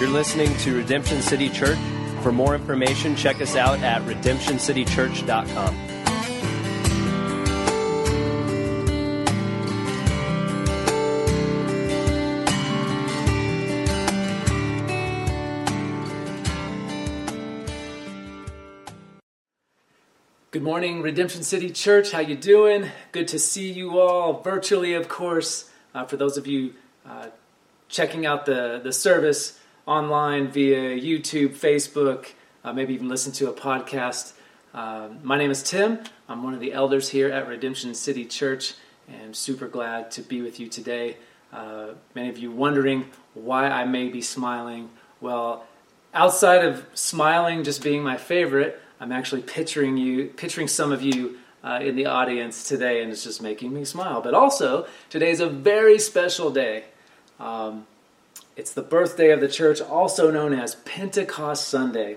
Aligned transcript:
You're 0.00 0.08
listening 0.08 0.56
to 0.60 0.78
Redemption 0.78 1.20
City 1.20 1.50
Church. 1.50 1.76
For 2.22 2.32
more 2.32 2.54
information, 2.54 3.14
check 3.16 3.42
us 3.42 3.54
out 3.54 3.80
at 3.80 4.00
redemptioncitychurch.com. 4.06 5.76
Good 20.50 20.62
morning, 20.62 21.02
Redemption 21.02 21.42
City 21.42 21.68
Church. 21.68 22.12
How 22.12 22.20
you 22.20 22.36
doing? 22.36 22.86
Good 23.12 23.28
to 23.28 23.38
see 23.38 23.70
you 23.70 24.00
all 24.00 24.40
virtually, 24.40 24.94
of 24.94 25.10
course. 25.10 25.70
Uh, 25.94 26.06
for 26.06 26.16
those 26.16 26.38
of 26.38 26.46
you 26.46 26.72
uh, 27.04 27.26
checking 27.90 28.24
out 28.24 28.46
the 28.46 28.80
the 28.82 28.94
service 28.94 29.59
online 29.90 30.46
via 30.46 30.96
YouTube, 30.96 31.48
Facebook, 31.48 32.28
uh, 32.62 32.72
maybe 32.72 32.94
even 32.94 33.08
listen 33.08 33.32
to 33.32 33.50
a 33.50 33.52
podcast. 33.52 34.34
Uh, 34.72 35.08
my 35.24 35.36
name 35.36 35.50
is 35.50 35.64
Tim. 35.64 35.98
I'm 36.28 36.44
one 36.44 36.54
of 36.54 36.60
the 36.60 36.72
elders 36.72 37.08
here 37.08 37.28
at 37.28 37.48
Redemption 37.48 37.92
City 37.94 38.24
Church, 38.24 38.74
and 39.08 39.34
super 39.34 39.66
glad 39.66 40.12
to 40.12 40.22
be 40.22 40.42
with 40.42 40.60
you 40.60 40.68
today. 40.68 41.16
Uh, 41.52 41.88
many 42.14 42.28
of 42.28 42.38
you 42.38 42.52
wondering 42.52 43.06
why 43.34 43.66
I 43.66 43.84
may 43.84 44.08
be 44.08 44.22
smiling. 44.22 44.90
Well, 45.20 45.66
outside 46.14 46.64
of 46.64 46.86
smiling 46.94 47.64
just 47.64 47.82
being 47.82 48.04
my 48.04 48.16
favorite, 48.16 48.80
I'm 49.00 49.10
actually 49.10 49.42
picturing 49.42 49.96
you, 49.96 50.26
picturing 50.26 50.68
some 50.68 50.92
of 50.92 51.02
you 51.02 51.38
uh, 51.64 51.80
in 51.82 51.96
the 51.96 52.06
audience 52.06 52.68
today, 52.68 53.02
and 53.02 53.10
it's 53.10 53.24
just 53.24 53.42
making 53.42 53.74
me 53.74 53.84
smile. 53.84 54.20
But 54.20 54.34
also, 54.34 54.86
today 55.08 55.32
is 55.32 55.40
a 55.40 55.48
very 55.48 55.98
special 55.98 56.52
day. 56.52 56.84
Um, 57.40 57.88
it's 58.56 58.72
the 58.72 58.82
birthday 58.82 59.30
of 59.30 59.40
the 59.40 59.48
church, 59.48 59.80
also 59.80 60.30
known 60.30 60.52
as 60.52 60.74
Pentecost 60.74 61.68
Sunday. 61.68 62.16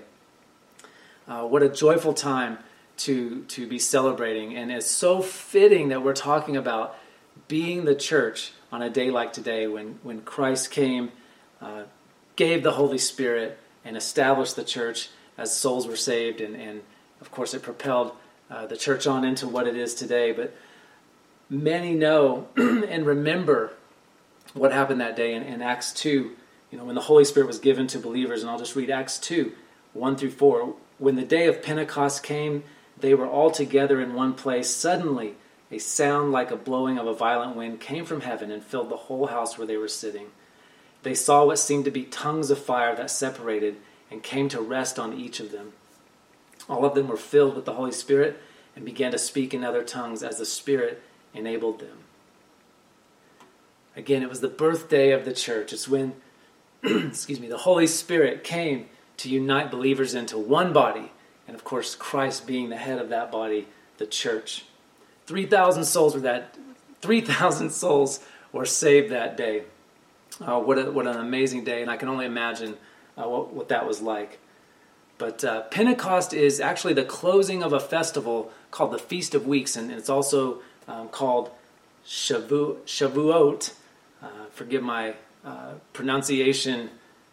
Uh, 1.27 1.43
what 1.43 1.63
a 1.63 1.69
joyful 1.69 2.13
time 2.13 2.57
to 2.97 3.43
to 3.45 3.67
be 3.67 3.79
celebrating, 3.79 4.55
and 4.55 4.71
it's 4.71 4.89
so 4.89 5.21
fitting 5.21 5.89
that 5.89 6.03
we're 6.03 6.13
talking 6.13 6.57
about 6.57 6.95
being 7.47 7.85
the 7.85 7.95
church 7.95 8.51
on 8.71 8.81
a 8.81 8.89
day 8.89 9.09
like 9.09 9.33
today, 9.33 9.67
when 9.67 9.99
when 10.03 10.21
Christ 10.21 10.71
came, 10.71 11.11
uh, 11.61 11.83
gave 12.35 12.63
the 12.63 12.71
Holy 12.71 12.97
Spirit, 12.97 13.57
and 13.85 13.95
established 13.95 14.55
the 14.55 14.63
church 14.63 15.09
as 15.37 15.55
souls 15.55 15.87
were 15.87 15.95
saved, 15.95 16.41
and, 16.41 16.55
and 16.55 16.81
of 17.21 17.31
course, 17.31 17.53
it 17.53 17.61
propelled 17.61 18.11
uh, 18.49 18.65
the 18.67 18.77
church 18.77 19.07
on 19.07 19.23
into 19.23 19.47
what 19.47 19.67
it 19.67 19.75
is 19.75 19.95
today. 19.95 20.31
But 20.31 20.55
many 21.49 21.93
know 21.95 22.47
and 22.57 23.05
remember 23.05 23.73
what 24.53 24.71
happened 24.71 25.01
that 25.01 25.15
day 25.15 25.33
in, 25.33 25.43
in, 25.43 25.61
Acts 25.61 25.91
2, 25.93 26.31
you 26.71 26.77
know, 26.77 26.85
when 26.85 26.95
the 26.95 27.01
Holy 27.01 27.25
Spirit 27.25 27.47
was 27.47 27.59
given 27.59 27.87
to 27.87 27.99
believers. 27.99 28.41
And 28.41 28.49
I'll 28.49 28.59
just 28.59 28.75
read 28.75 28.89
Acts 28.89 29.17
2, 29.19 29.51
1 29.93 30.15
through 30.15 30.31
4. 30.31 30.75
When 30.99 31.15
the 31.15 31.23
day 31.23 31.47
of 31.47 31.63
Pentecost 31.63 32.23
came, 32.23 32.63
they 32.97 33.13
were 33.13 33.27
all 33.27 33.51
together 33.51 33.99
in 33.99 34.13
one 34.13 34.33
place. 34.33 34.69
Suddenly, 34.69 35.35
a 35.71 35.79
sound 35.79 36.31
like 36.31 36.51
a 36.51 36.55
blowing 36.55 36.97
of 36.97 37.07
a 37.07 37.15
violent 37.15 37.55
wind 37.55 37.79
came 37.79 38.05
from 38.05 38.21
heaven 38.21 38.51
and 38.51 38.63
filled 38.63 38.89
the 38.89 38.97
whole 38.97 39.27
house 39.27 39.57
where 39.57 39.67
they 39.67 39.77
were 39.77 39.87
sitting. 39.87 40.27
They 41.01 41.15
saw 41.15 41.45
what 41.45 41.59
seemed 41.59 41.85
to 41.85 41.91
be 41.91 42.03
tongues 42.03 42.49
of 42.49 42.59
fire 42.59 42.95
that 42.95 43.11
separated 43.11 43.77
and 44.09 44.23
came 44.23 44.49
to 44.49 44.61
rest 44.61 44.99
on 44.99 45.13
each 45.13 45.39
of 45.39 45.51
them. 45.51 45.73
All 46.69 46.85
of 46.85 46.95
them 46.95 47.07
were 47.07 47.17
filled 47.17 47.55
with 47.55 47.65
the 47.65 47.73
Holy 47.73 47.91
Spirit 47.91 48.39
and 48.75 48.85
began 48.85 49.11
to 49.11 49.17
speak 49.17 49.53
in 49.53 49.63
other 49.63 49.83
tongues 49.83 50.23
as 50.23 50.37
the 50.37 50.45
Spirit 50.45 51.01
enabled 51.33 51.79
them. 51.79 51.99
Again, 53.95 54.23
it 54.23 54.29
was 54.29 54.41
the 54.41 54.47
birthday 54.47 55.11
of 55.11 55.25
the 55.25 55.33
church. 55.33 55.71
It's 55.71 55.87
when, 55.87 56.13
excuse 56.83 57.39
me, 57.39 57.47
the 57.47 57.59
Holy 57.59 57.87
Spirit 57.87 58.43
came 58.43 58.87
to 59.17 59.29
unite 59.29 59.69
believers 59.69 60.15
into 60.15 60.37
one 60.37 60.73
body, 60.73 61.11
and 61.47 61.55
of 61.55 61.63
course, 61.63 61.95
Christ 61.95 62.47
being 62.47 62.69
the 62.69 62.77
head 62.77 62.99
of 62.99 63.09
that 63.09 63.31
body, 63.31 63.67
the 63.97 64.07
church. 64.07 64.65
3,000 65.27 65.85
souls 65.85 66.15
were 66.15 66.21
that 66.21 66.57
3,000 67.01 67.69
souls 67.71 68.19
were 68.51 68.65
saved 68.65 69.11
that 69.11 69.37
day. 69.37 69.63
Uh, 70.41 70.59
what, 70.59 70.79
a, 70.79 70.91
what 70.91 71.05
an 71.05 71.17
amazing 71.17 71.63
day, 71.63 71.81
and 71.81 71.91
I 71.91 71.97
can 71.97 72.09
only 72.09 72.25
imagine 72.25 72.77
uh, 73.17 73.27
what, 73.27 73.53
what 73.53 73.67
that 73.69 73.87
was 73.87 74.01
like. 74.01 74.39
But 75.19 75.43
uh, 75.43 75.61
Pentecost 75.63 76.33
is 76.33 76.59
actually 76.59 76.93
the 76.93 77.05
closing 77.05 77.61
of 77.61 77.71
a 77.71 77.79
festival 77.79 78.51
called 78.71 78.91
the 78.91 78.97
Feast 78.97 79.35
of 79.35 79.45
Weeks, 79.45 79.75
and 79.75 79.91
it's 79.91 80.09
also 80.09 80.61
um, 80.87 81.07
called 81.09 81.51
Shavu- 82.05 82.77
Shavuot. 82.85 83.73
Forgive 84.53 84.83
my 84.83 85.15
uh, 85.43 85.73
pronunciation 85.93 86.89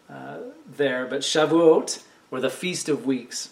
uh, 0.09 0.37
there, 0.67 1.05
but 1.05 1.21
Shavuot, 1.21 2.03
or 2.31 2.39
the 2.39 2.49
Feast 2.49 2.89
of 2.89 3.05
Weeks. 3.05 3.49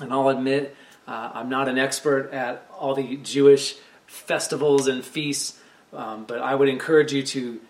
And 0.00 0.12
I'll 0.12 0.28
admit, 0.28 0.74
uh, 1.06 1.30
I'm 1.34 1.48
not 1.48 1.68
an 1.68 1.78
expert 1.78 2.32
at 2.32 2.68
all 2.76 2.94
the 2.94 3.16
Jewish 3.18 3.76
festivals 4.06 4.88
and 4.88 5.04
feasts, 5.04 5.58
um, 5.92 6.24
but 6.24 6.40
I 6.40 6.54
would 6.54 6.68
encourage 6.68 7.12
you 7.12 7.22
to 7.22 7.60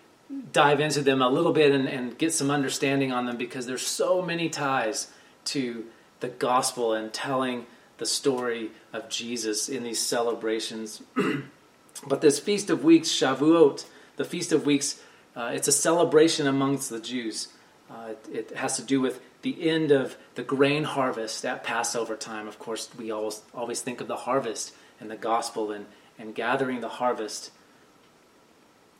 dive 0.51 0.79
into 0.79 1.01
them 1.01 1.21
a 1.21 1.29
little 1.29 1.53
bit 1.53 1.71
and, 1.71 1.87
and 1.87 2.17
get 2.17 2.33
some 2.33 2.51
understanding 2.51 3.11
on 3.11 3.25
them 3.25 3.37
because 3.37 3.65
there's 3.65 3.85
so 3.85 4.21
many 4.21 4.49
ties 4.49 5.11
to 5.45 5.85
the 6.19 6.27
gospel 6.27 6.93
and 6.93 7.13
telling 7.13 7.65
the 7.97 8.05
story 8.05 8.71
of 8.93 9.09
Jesus 9.09 9.69
in 9.69 9.83
these 9.83 9.99
celebrations. 9.99 11.01
but 12.07 12.21
this 12.21 12.39
Feast 12.39 12.69
of 12.69 12.83
Weeks, 12.83 13.09
Shavuot, 13.09 13.85
the 14.17 14.25
Feast 14.25 14.51
of 14.51 14.65
Weeks, 14.65 14.99
uh, 15.37 15.51
it's 15.53 15.67
a 15.67 15.71
celebration 15.71 16.47
amongst 16.47 16.89
the 16.89 16.99
Jews. 16.99 17.49
Uh, 17.89 18.09
it, 18.09 18.49
it, 18.49 18.57
has 18.57 18.75
to 18.77 18.81
do 18.81 18.99
with 18.99 19.21
the 19.43 19.69
end 19.69 19.91
of 19.91 20.17
the 20.33 20.41
grain 20.41 20.83
harvest 20.83 21.45
at 21.45 21.63
Passover 21.63 22.15
time. 22.15 22.47
Of 22.47 22.57
course, 22.57 22.89
we 22.97 23.11
always, 23.11 23.43
always 23.53 23.81
think 23.81 24.01
of 24.01 24.07
the 24.07 24.15
harvest 24.15 24.73
and 24.99 25.11
the 25.11 25.15
gospel 25.15 25.71
and, 25.71 25.85
and 26.17 26.33
gathering 26.33 26.81
the 26.81 26.89
harvest. 26.89 27.51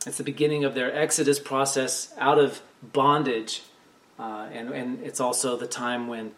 It's 0.06 0.16
the 0.16 0.24
beginning 0.24 0.64
of 0.64 0.74
their 0.74 0.94
exodus 0.96 1.40
process 1.40 2.14
out 2.16 2.38
of 2.38 2.62
bondage. 2.82 3.62
Uh, 4.16 4.48
and, 4.52 4.70
and 4.70 5.02
it's 5.02 5.20
also 5.20 5.56
the 5.56 5.66
time 5.66 6.06
when 6.06 6.32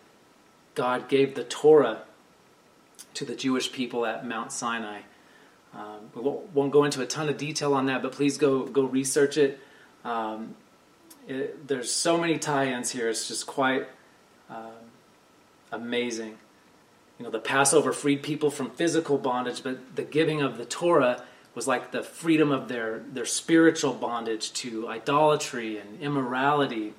God 0.74 1.08
gave 1.08 1.34
the 1.34 1.44
Torah 1.44 2.02
to 3.14 3.24
the 3.26 3.34
Jewish 3.34 3.70
people 3.70 4.06
at 4.06 4.26
Mount 4.26 4.50
Sinai. 4.50 5.02
Um, 5.74 6.10
we 6.14 6.22
won't, 6.22 6.54
won't, 6.54 6.72
go 6.72 6.84
into 6.84 7.02
a 7.02 7.06
ton 7.06 7.28
of 7.28 7.36
detail 7.36 7.74
on 7.74 7.86
that, 7.86 8.02
but 8.02 8.12
please 8.12 8.38
go 8.38 8.64
go 8.66 8.82
research 8.82 9.36
it. 9.36 9.60
Um, 10.04 10.54
it 11.28 11.68
there's 11.68 11.92
so 11.92 12.18
many 12.18 12.38
tie-ins 12.38 12.90
here; 12.90 13.08
it's 13.08 13.28
just 13.28 13.46
quite 13.46 13.86
uh, 14.48 14.70
amazing. 15.72 16.38
You 17.18 17.24
know, 17.24 17.30
the 17.30 17.38
Passover 17.38 17.92
freed 17.92 18.22
people 18.22 18.50
from 18.50 18.70
physical 18.70 19.18
bondage, 19.18 19.62
but 19.62 19.94
the 19.94 20.02
giving 20.02 20.40
of 20.40 20.56
the 20.56 20.64
Torah 20.64 21.22
was 21.54 21.66
like 21.66 21.90
the 21.90 22.02
freedom 22.02 22.50
of 22.50 22.68
their, 22.68 23.00
their 23.12 23.26
spiritual 23.26 23.92
bondage 23.92 24.52
to 24.54 24.88
idolatry 24.88 25.78
and 25.78 26.00
immorality. 26.00 26.94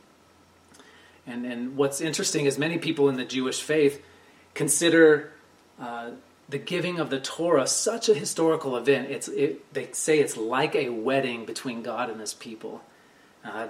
And, 1.25 1.45
and 1.45 1.77
what's 1.77 2.01
interesting 2.01 2.45
is 2.45 2.57
many 2.57 2.77
people 2.77 3.09
in 3.09 3.15
the 3.15 3.25
Jewish 3.25 3.61
faith 3.61 4.03
consider 4.53 5.31
uh, 5.79 6.11
the 6.49 6.57
giving 6.57 6.99
of 6.99 7.09
the 7.09 7.19
Torah 7.19 7.65
such 7.65 8.09
a 8.09 8.13
historical 8.13 8.75
event. 8.75 9.09
It's, 9.09 9.27
it, 9.29 9.73
they 9.73 9.89
say 9.93 10.19
it's 10.19 10.35
like 10.35 10.75
a 10.75 10.89
wedding 10.89 11.45
between 11.45 11.81
God 11.81 12.09
and 12.09 12.19
his 12.19 12.33
people. 12.33 12.81
Uh, 13.43 13.67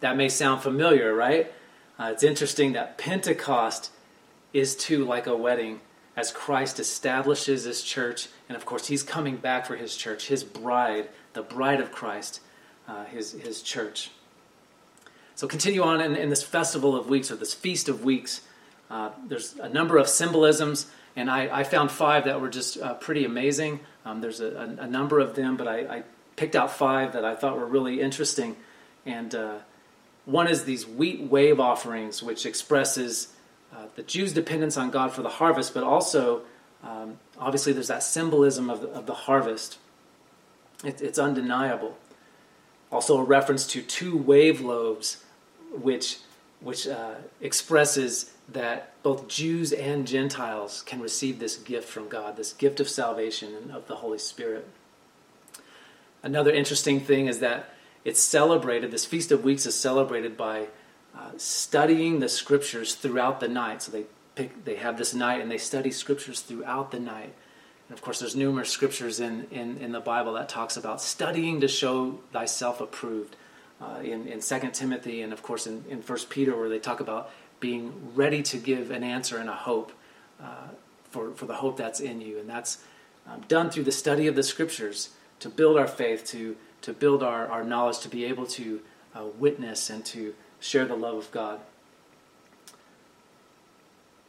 that 0.00 0.16
may 0.16 0.28
sound 0.28 0.62
familiar, 0.62 1.14
right? 1.14 1.52
Uh, 1.98 2.10
it's 2.12 2.22
interesting 2.22 2.72
that 2.72 2.98
Pentecost 2.98 3.90
is 4.52 4.74
too 4.74 5.04
like 5.04 5.26
a 5.26 5.36
wedding 5.36 5.80
as 6.16 6.32
Christ 6.32 6.80
establishes 6.80 7.64
his 7.64 7.82
church. 7.82 8.28
And 8.48 8.56
of 8.56 8.66
course, 8.66 8.88
he's 8.88 9.02
coming 9.02 9.36
back 9.36 9.66
for 9.66 9.76
his 9.76 9.96
church, 9.96 10.28
his 10.28 10.44
bride, 10.44 11.08
the 11.32 11.42
bride 11.42 11.80
of 11.80 11.92
Christ, 11.92 12.40
uh, 12.88 13.04
his, 13.04 13.32
his 13.32 13.62
church. 13.62 14.10
So, 15.34 15.46
continue 15.46 15.82
on 15.82 16.00
in, 16.00 16.16
in, 16.16 16.28
this 16.28 16.42
festival 16.42 16.94
of 16.94 17.08
weeks 17.08 17.30
or 17.30 17.36
this 17.36 17.54
feast 17.54 17.88
of 17.88 18.04
weeks. 18.04 18.42
Uh, 18.90 19.10
there's 19.26 19.54
a 19.54 19.68
number 19.68 19.96
of 19.96 20.08
symbolisms, 20.08 20.86
and 21.16 21.30
I, 21.30 21.60
I 21.60 21.64
found 21.64 21.90
five 21.90 22.24
that 22.24 22.40
were 22.40 22.50
just 22.50 22.76
uh, 22.78 22.94
pretty 22.94 23.24
amazing. 23.24 23.80
Um, 24.04 24.20
there's 24.20 24.40
a, 24.40 24.48
a, 24.48 24.84
a, 24.84 24.86
number 24.86 25.18
of 25.20 25.36
them, 25.36 25.56
but 25.56 25.68
I, 25.68 25.78
I, 25.78 26.02
picked 26.36 26.56
out 26.56 26.72
five 26.72 27.12
that 27.12 27.24
I 27.24 27.34
thought 27.34 27.56
were 27.56 27.66
really 27.66 28.00
interesting. 28.00 28.56
And 29.06 29.34
uh, 29.34 29.58
one 30.24 30.48
is 30.48 30.64
these 30.64 30.86
wheat 30.86 31.20
wave 31.20 31.58
offerings, 31.58 32.22
which 32.22 32.46
expresses 32.46 33.28
uh, 33.74 33.86
the 33.96 34.02
Jews' 34.02 34.32
dependence 34.32 34.76
on 34.76 34.90
God 34.90 35.12
for 35.12 35.22
the 35.22 35.28
harvest, 35.28 35.74
but 35.74 35.84
also, 35.84 36.42
um, 36.82 37.18
obviously, 37.38 37.72
there's 37.72 37.88
that 37.88 38.02
symbolism 38.02 38.68
of 38.68 38.82
the, 38.82 38.88
of 38.88 39.06
the 39.06 39.14
harvest. 39.14 39.78
It, 40.84 41.00
it's 41.00 41.18
undeniable. 41.18 41.96
Also, 42.90 43.18
a 43.18 43.22
reference 43.22 43.66
to 43.68 43.82
two 43.82 44.16
wave 44.16 44.60
loaves, 44.60 45.24
which, 45.72 46.18
which 46.60 46.88
uh, 46.88 47.14
expresses 47.40 48.32
that 48.48 48.92
both 49.02 49.28
Jews 49.28 49.72
and 49.72 50.06
Gentiles 50.06 50.82
can 50.82 51.00
receive 51.00 51.38
this 51.38 51.56
gift 51.56 51.88
from 51.88 52.08
God, 52.08 52.36
this 52.36 52.52
gift 52.52 52.80
of 52.80 52.88
salvation 52.88 53.54
and 53.54 53.70
of 53.70 53.86
the 53.86 53.96
Holy 53.96 54.18
Spirit. 54.18 54.68
Another 56.22 56.50
interesting 56.50 57.00
thing 57.00 57.26
is 57.28 57.38
that 57.38 57.72
it's 58.04 58.20
celebrated, 58.20 58.90
this 58.90 59.04
Feast 59.04 59.30
of 59.32 59.44
Weeks 59.44 59.66
is 59.66 59.74
celebrated 59.74 60.36
by 60.36 60.68
uh, 61.16 61.30
studying 61.36 62.20
the 62.20 62.28
scriptures 62.28 62.94
throughout 62.94 63.40
the 63.40 63.48
night. 63.48 63.82
So 63.82 63.92
they 63.92 64.04
pick, 64.34 64.64
they 64.64 64.76
have 64.76 64.96
this 64.96 65.14
night 65.14 65.40
and 65.40 65.50
they 65.50 65.58
study 65.58 65.90
scriptures 65.90 66.40
throughout 66.40 66.90
the 66.90 67.00
night. 67.00 67.34
And 67.88 67.98
of 67.98 68.02
course, 68.02 68.20
there's 68.20 68.36
numerous 68.36 68.70
scriptures 68.70 69.20
in, 69.20 69.46
in, 69.50 69.76
in 69.78 69.92
the 69.92 70.00
Bible 70.00 70.34
that 70.34 70.48
talks 70.48 70.76
about 70.76 71.02
studying 71.02 71.60
to 71.60 71.68
show 71.68 72.20
thyself 72.32 72.80
approved. 72.80 73.36
Uh, 73.80 73.98
in, 74.02 74.28
in 74.28 74.40
2 74.40 74.58
Timothy 74.74 75.22
and 75.22 75.32
of 75.32 75.42
course 75.42 75.66
in, 75.66 75.82
in 75.88 76.02
1 76.02 76.18
Peter 76.28 76.54
where 76.54 76.68
they 76.68 76.78
talk 76.78 77.00
about 77.00 77.30
being 77.60 78.12
ready 78.14 78.42
to 78.42 78.58
give 78.58 78.90
an 78.90 79.02
answer 79.02 79.38
and 79.38 79.48
a 79.48 79.54
hope 79.54 79.90
uh, 80.38 80.68
for, 81.10 81.32
for 81.32 81.46
the 81.46 81.54
hope 81.54 81.78
that's 81.78 81.98
in 81.98 82.20
you. 82.20 82.38
And 82.38 82.48
that's 82.48 82.84
um, 83.26 83.40
done 83.48 83.70
through 83.70 83.84
the 83.84 83.92
study 83.92 84.26
of 84.26 84.34
the 84.34 84.42
scriptures 84.42 85.10
to 85.40 85.48
build 85.48 85.78
our 85.78 85.86
faith, 85.86 86.26
to, 86.26 86.56
to 86.82 86.92
build 86.92 87.22
our, 87.22 87.46
our 87.46 87.64
knowledge, 87.64 88.00
to 88.00 88.08
be 88.08 88.24
able 88.24 88.46
to 88.46 88.80
uh, 89.14 89.24
witness 89.38 89.90
and 89.90 90.04
to 90.06 90.34
share 90.60 90.84
the 90.84 90.94
love 90.94 91.16
of 91.16 91.30
God. 91.30 91.60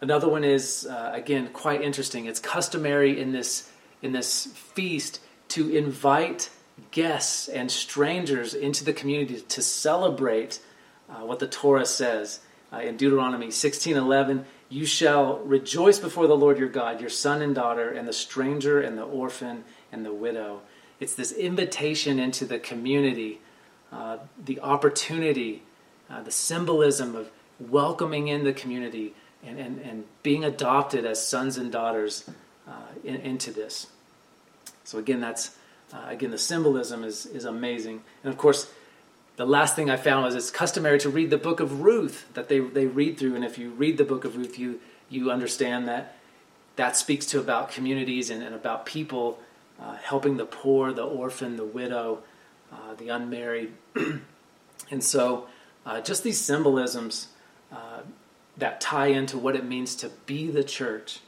Another 0.01 0.27
one 0.27 0.43
is 0.43 0.87
uh, 0.89 1.11
again 1.13 1.49
quite 1.53 1.81
interesting. 1.81 2.25
It's 2.25 2.39
customary 2.39 3.19
in 3.19 3.31
this 3.31 3.71
in 4.01 4.13
this 4.13 4.47
feast 4.47 5.19
to 5.49 5.69
invite 5.69 6.49
guests 6.89 7.47
and 7.47 7.69
strangers 7.69 8.55
into 8.55 8.83
the 8.83 8.93
community 8.93 9.41
to 9.41 9.61
celebrate 9.61 10.59
uh, 11.07 11.25
what 11.25 11.37
the 11.37 11.47
Torah 11.47 11.85
says 11.85 12.39
uh, 12.73 12.77
in 12.77 12.97
Deuteronomy 12.97 13.47
16:11. 13.47 14.45
You 14.69 14.85
shall 14.85 15.39
rejoice 15.39 15.99
before 15.99 16.27
the 16.27 16.37
Lord 16.37 16.57
your 16.57 16.69
God, 16.69 17.01
your 17.01 17.09
son 17.09 17.41
and 17.41 17.53
daughter, 17.53 17.89
and 17.89 18.07
the 18.07 18.13
stranger 18.13 18.79
and 18.79 18.97
the 18.97 19.03
orphan 19.03 19.65
and 19.91 20.05
the 20.05 20.13
widow. 20.13 20.61
It's 21.01 21.15
this 21.15 21.31
invitation 21.31 22.19
into 22.19 22.45
the 22.45 22.59
community, 22.59 23.41
uh, 23.91 24.19
the 24.45 24.59
opportunity, 24.61 25.63
uh, 26.09 26.21
the 26.21 26.31
symbolism 26.31 27.15
of 27.15 27.31
welcoming 27.59 28.27
in 28.27 28.43
the 28.43 28.53
community 28.53 29.15
and, 29.43 29.59
and, 29.59 29.79
and 29.81 30.03
being 30.21 30.45
adopted 30.45 31.03
as 31.03 31.27
sons 31.27 31.57
and 31.57 31.71
daughters 31.71 32.29
uh, 32.67 32.71
in, 33.03 33.15
into 33.15 33.51
this. 33.51 33.87
So 34.83 34.99
again, 34.99 35.19
that's 35.19 35.57
uh, 35.91 36.05
again 36.07 36.29
the 36.29 36.37
symbolism 36.37 37.03
is 37.03 37.25
is 37.25 37.45
amazing, 37.45 38.03
and 38.23 38.31
of 38.31 38.37
course, 38.37 38.71
the 39.37 39.45
last 39.45 39.75
thing 39.75 39.89
I 39.89 39.97
found 39.97 40.25
was 40.25 40.35
it's 40.35 40.51
customary 40.51 40.99
to 40.99 41.09
read 41.09 41.31
the 41.31 41.37
book 41.37 41.59
of 41.59 41.81
Ruth 41.81 42.31
that 42.35 42.47
they 42.47 42.59
they 42.59 42.85
read 42.85 43.17
through, 43.17 43.35
and 43.35 43.43
if 43.43 43.57
you 43.57 43.71
read 43.71 43.97
the 43.97 44.03
book 44.03 44.23
of 44.23 44.37
Ruth, 44.37 44.59
you 44.59 44.79
you 45.09 45.31
understand 45.31 45.87
that 45.87 46.15
that 46.75 46.95
speaks 46.95 47.25
to 47.27 47.39
about 47.39 47.71
communities 47.71 48.29
and, 48.29 48.43
and 48.43 48.55
about 48.55 48.85
people 48.85 49.39
uh, 49.81 49.95
helping 49.95 50.37
the 50.37 50.45
poor, 50.45 50.93
the 50.93 51.03
orphan, 51.03 51.57
the 51.57 51.65
widow, 51.65 52.19
uh, 52.71 52.93
the 52.97 53.09
unmarried, 53.09 53.73
and 54.91 55.03
so 55.03 55.47
uh, 55.85 56.01
just 56.01 56.23
these 56.23 56.39
symbolisms 56.39 57.29
uh, 57.71 58.01
that 58.57 58.79
tie 58.79 59.07
into 59.07 59.37
what 59.37 59.55
it 59.55 59.65
means 59.65 59.95
to 59.95 60.09
be 60.25 60.47
the 60.47 60.63
church. 60.63 61.19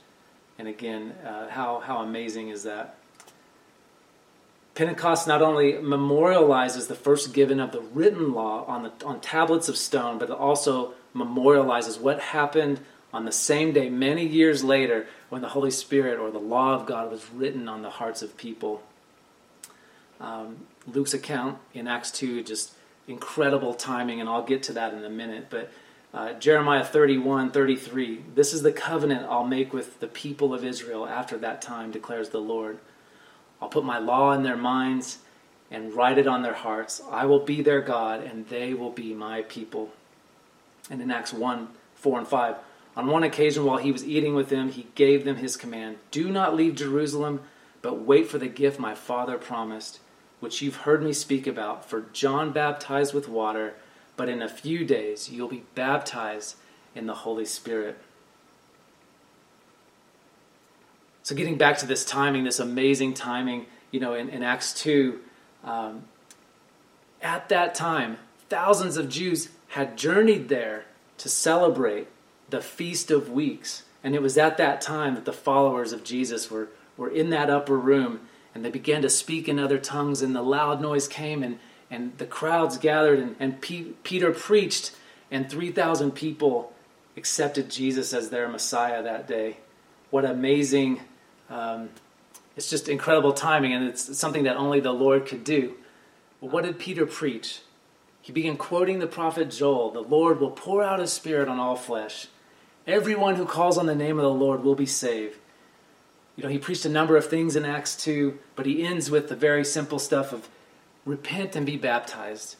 And 0.60 0.68
again, 0.68 1.16
uh, 1.26 1.50
how, 1.50 1.80
how 1.80 2.02
amazing 2.02 2.50
is 2.50 2.64
that? 2.64 2.96
Pentecost 4.76 5.28
not 5.28 5.42
only 5.42 5.74
memorializes 5.74 6.88
the 6.88 6.96
first 6.96 7.34
giving 7.34 7.60
of 7.60 7.72
the 7.72 7.82
written 7.82 8.34
law 8.34 8.66
on, 8.66 8.84
the, 8.84 9.06
on 9.06 9.20
tablets 9.20 9.70
of 9.70 9.78
stone, 9.78 10.18
but 10.18 10.30
it 10.30 10.36
also 10.36 10.94
memorializes 11.16 12.00
what 12.00 12.20
happened 12.20 12.80
on 13.14 13.26
the 13.26 13.32
same 13.32 13.74
day, 13.74 13.90
many 13.90 14.26
years 14.26 14.64
later, 14.64 15.06
when 15.34 15.42
the 15.42 15.50
Holy 15.50 15.72
Spirit 15.72 16.20
or 16.20 16.30
the 16.30 16.38
law 16.38 16.76
of 16.76 16.86
God 16.86 17.10
was 17.10 17.28
written 17.32 17.68
on 17.68 17.82
the 17.82 17.90
hearts 17.90 18.22
of 18.22 18.38
people. 18.38 18.84
Um, 20.22 20.68
Luke's 20.86 21.16
account 21.16 21.58
in 21.74 21.88
Acts 21.88 22.12
2, 22.12 22.44
just 22.44 22.74
incredible 23.08 23.74
timing, 23.74 24.20
and 24.22 24.30
I'll 24.30 24.44
get 24.44 24.62
to 24.64 24.74
that 24.74 24.94
in 24.94 25.04
a 25.04 25.10
minute. 25.10 25.48
But 25.50 25.72
uh, 26.14 26.34
Jeremiah 26.34 26.86
31, 26.86 27.50
33. 27.50 28.26
This 28.36 28.54
is 28.54 28.62
the 28.62 28.72
covenant 28.72 29.26
I'll 29.28 29.44
make 29.44 29.74
with 29.74 30.00
the 30.00 30.06
people 30.06 30.54
of 30.54 30.64
Israel 30.64 31.08
after 31.08 31.36
that 31.40 31.64
time, 31.64 31.90
declares 31.90 32.30
the 32.30 32.38
Lord. 32.38 32.78
I'll 33.60 33.70
put 33.70 33.84
my 33.84 33.98
law 33.98 34.34
in 34.34 34.44
their 34.44 34.56
minds 34.56 35.18
and 35.72 35.96
write 35.96 36.20
it 36.20 36.28
on 36.28 36.44
their 36.44 36.54
hearts. 36.54 37.02
I 37.10 37.26
will 37.26 37.40
be 37.40 37.64
their 37.64 37.82
God, 37.82 38.24
and 38.24 38.48
they 38.50 38.76
will 38.76 38.92
be 38.92 39.16
my 39.16 39.42
people. 39.42 39.94
And 40.92 41.02
in 41.02 41.10
Acts 41.10 41.34
1, 41.34 41.70
4 41.96 42.20
and 42.20 42.28
5, 42.28 42.56
on 42.96 43.08
one 43.08 43.24
occasion 43.24 43.66
while 43.66 43.78
he 43.78 43.92
was 43.92 44.06
eating 44.06 44.36
with 44.36 44.50
them, 44.50 44.70
he 44.70 44.88
gave 44.96 45.26
them 45.26 45.38
his 45.38 45.58
command 45.58 45.98
Do 46.12 46.30
not 46.30 46.56
leave 46.56 46.76
Jerusalem, 46.76 47.42
but 47.82 48.02
wait 48.02 48.28
for 48.28 48.38
the 48.38 48.48
gift 48.48 48.80
my 48.80 48.96
father 48.96 49.38
promised, 49.38 50.00
which 50.40 50.62
you've 50.62 50.78
heard 50.78 51.04
me 51.04 51.14
speak 51.14 51.48
about. 51.48 51.90
For 51.90 52.06
John 52.14 52.52
baptized 52.52 53.14
with 53.14 53.28
water 53.28 53.76
but 54.16 54.30
in 54.30 54.42
a 54.42 54.50
few 54.50 54.86
days 54.86 55.30
you'll 55.30 55.48
be 55.48 55.64
baptized 55.76 56.56
in 56.96 57.08
the 57.08 57.14
Holy 57.14 57.46
Spirit. 57.46 57.98
So, 61.24 61.36
getting 61.36 61.58
back 61.58 61.78
to 61.78 61.86
this 61.86 62.04
timing, 62.04 62.44
this 62.44 62.60
amazing 62.60 63.14
timing, 63.14 63.66
you 63.92 64.00
know, 64.00 64.14
in, 64.14 64.30
in 64.30 64.44
Acts 64.44 64.74
2, 64.74 65.20
um, 65.64 66.04
at 67.22 67.48
that 67.48 67.74
time, 67.74 68.18
thousands 68.50 68.98
of 68.98 69.08
Jews 69.08 69.50
had 69.70 69.98
journeyed 69.98 70.50
there 70.50 70.84
to 71.20 71.30
celebrate 71.30 72.08
the 72.54 72.62
Feast 72.62 73.12
of 73.12 73.30
Weeks. 73.30 73.84
And 74.04 74.16
it 74.16 74.22
was 74.22 74.38
at 74.38 74.58
that 74.58 74.80
time 74.80 75.16
that 75.16 75.26
the 75.26 75.34
followers 75.34 75.92
of 75.92 76.04
Jesus 76.06 76.50
were, 76.50 76.70
were 76.96 77.10
in 77.10 77.30
that 77.32 77.50
upper 77.50 77.78
room 77.78 78.22
and 78.56 78.64
they 78.64 78.70
began 78.70 79.02
to 79.02 79.10
speak 79.10 79.50
in 79.50 79.60
other 79.60 79.80
tongues, 79.80 80.22
and 80.22 80.36
the 80.36 80.42
loud 80.42 80.82
noise 80.82 81.08
came, 81.08 81.42
and 81.42 81.58
and 81.90 82.18
the 82.18 82.26
crowds 82.26 82.78
gathered, 82.80 83.20
and, 83.20 83.36
and 83.40 83.62
P- 83.62 83.94
Peter 84.02 84.32
preached, 84.32 84.96
and 85.30 85.48
3,000 85.48 86.12
people 86.12 86.74
accepted 87.16 87.70
Jesus 87.70 88.14
as 88.14 88.32
their 88.32 88.48
Messiah 88.48 89.04
that 89.04 89.28
day. 89.28 89.58
What 90.10 90.26
amazing, 90.26 91.02
um, 91.52 91.90
it's 92.56 92.68
just 92.68 92.90
incredible 92.90 93.32
timing, 93.32 93.74
and 93.74 93.88
it's 93.88 94.18
something 94.18 94.44
that 94.46 94.56
only 94.56 94.80
the 94.80 94.92
Lord 94.92 95.28
could 95.28 95.44
do. 95.44 95.76
But 96.42 96.52
what 96.52 96.64
did 96.64 96.80
Peter 96.80 97.06
preach? 97.06 97.62
He 98.24 98.32
began 98.32 98.58
quoting 98.58 98.98
the 98.98 99.06
prophet 99.06 99.52
Joel 99.52 99.92
The 99.92 100.02
Lord 100.02 100.40
will 100.40 100.52
pour 100.52 100.82
out 100.82 101.00
his 101.00 101.14
Spirit 101.14 101.48
on 101.48 101.60
all 101.60 101.76
flesh. 101.76 102.28
Everyone 102.86 103.36
who 103.36 103.46
calls 103.46 103.78
on 103.78 103.86
the 103.86 103.96
name 103.96 104.18
of 104.18 104.24
the 104.24 104.30
Lord 104.30 104.64
will 104.64 104.76
be 104.76 104.86
saved. 104.86 105.38
You 106.36 106.44
know, 106.44 106.50
he 106.50 106.58
preached 106.58 106.86
a 106.86 106.90
number 106.90 107.16
of 107.16 107.28
things 107.28 107.56
in 107.56 107.64
Acts 107.64 107.96
2, 107.96 108.38
but 108.56 108.66
he 108.66 108.84
ends 108.84 109.10
with 109.10 109.30
the 109.30 109.36
very 109.36 109.64
simple 109.64 110.00
stuff 110.00 110.34
of 110.34 110.50
Repent 111.06 111.56
and 111.58 111.66
be 111.66 111.76
baptized, 111.76 112.56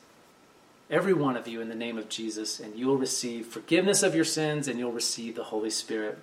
every 0.90 1.14
one 1.14 1.38
of 1.38 1.48
you, 1.48 1.62
in 1.62 1.70
the 1.70 1.76
name 1.76 1.98
of 1.98 2.10
Jesus, 2.10 2.60
and 2.60 2.76
you 2.76 2.88
will 2.88 2.98
receive 2.98 3.48
forgiveness 3.48 4.04
of 4.04 4.14
your 4.14 4.26
sins 4.26 4.68
and 4.68 4.78
you'll 4.78 4.92
receive 4.92 5.36
the 5.36 5.46
Holy 5.46 5.70
Spirit. 5.70 6.20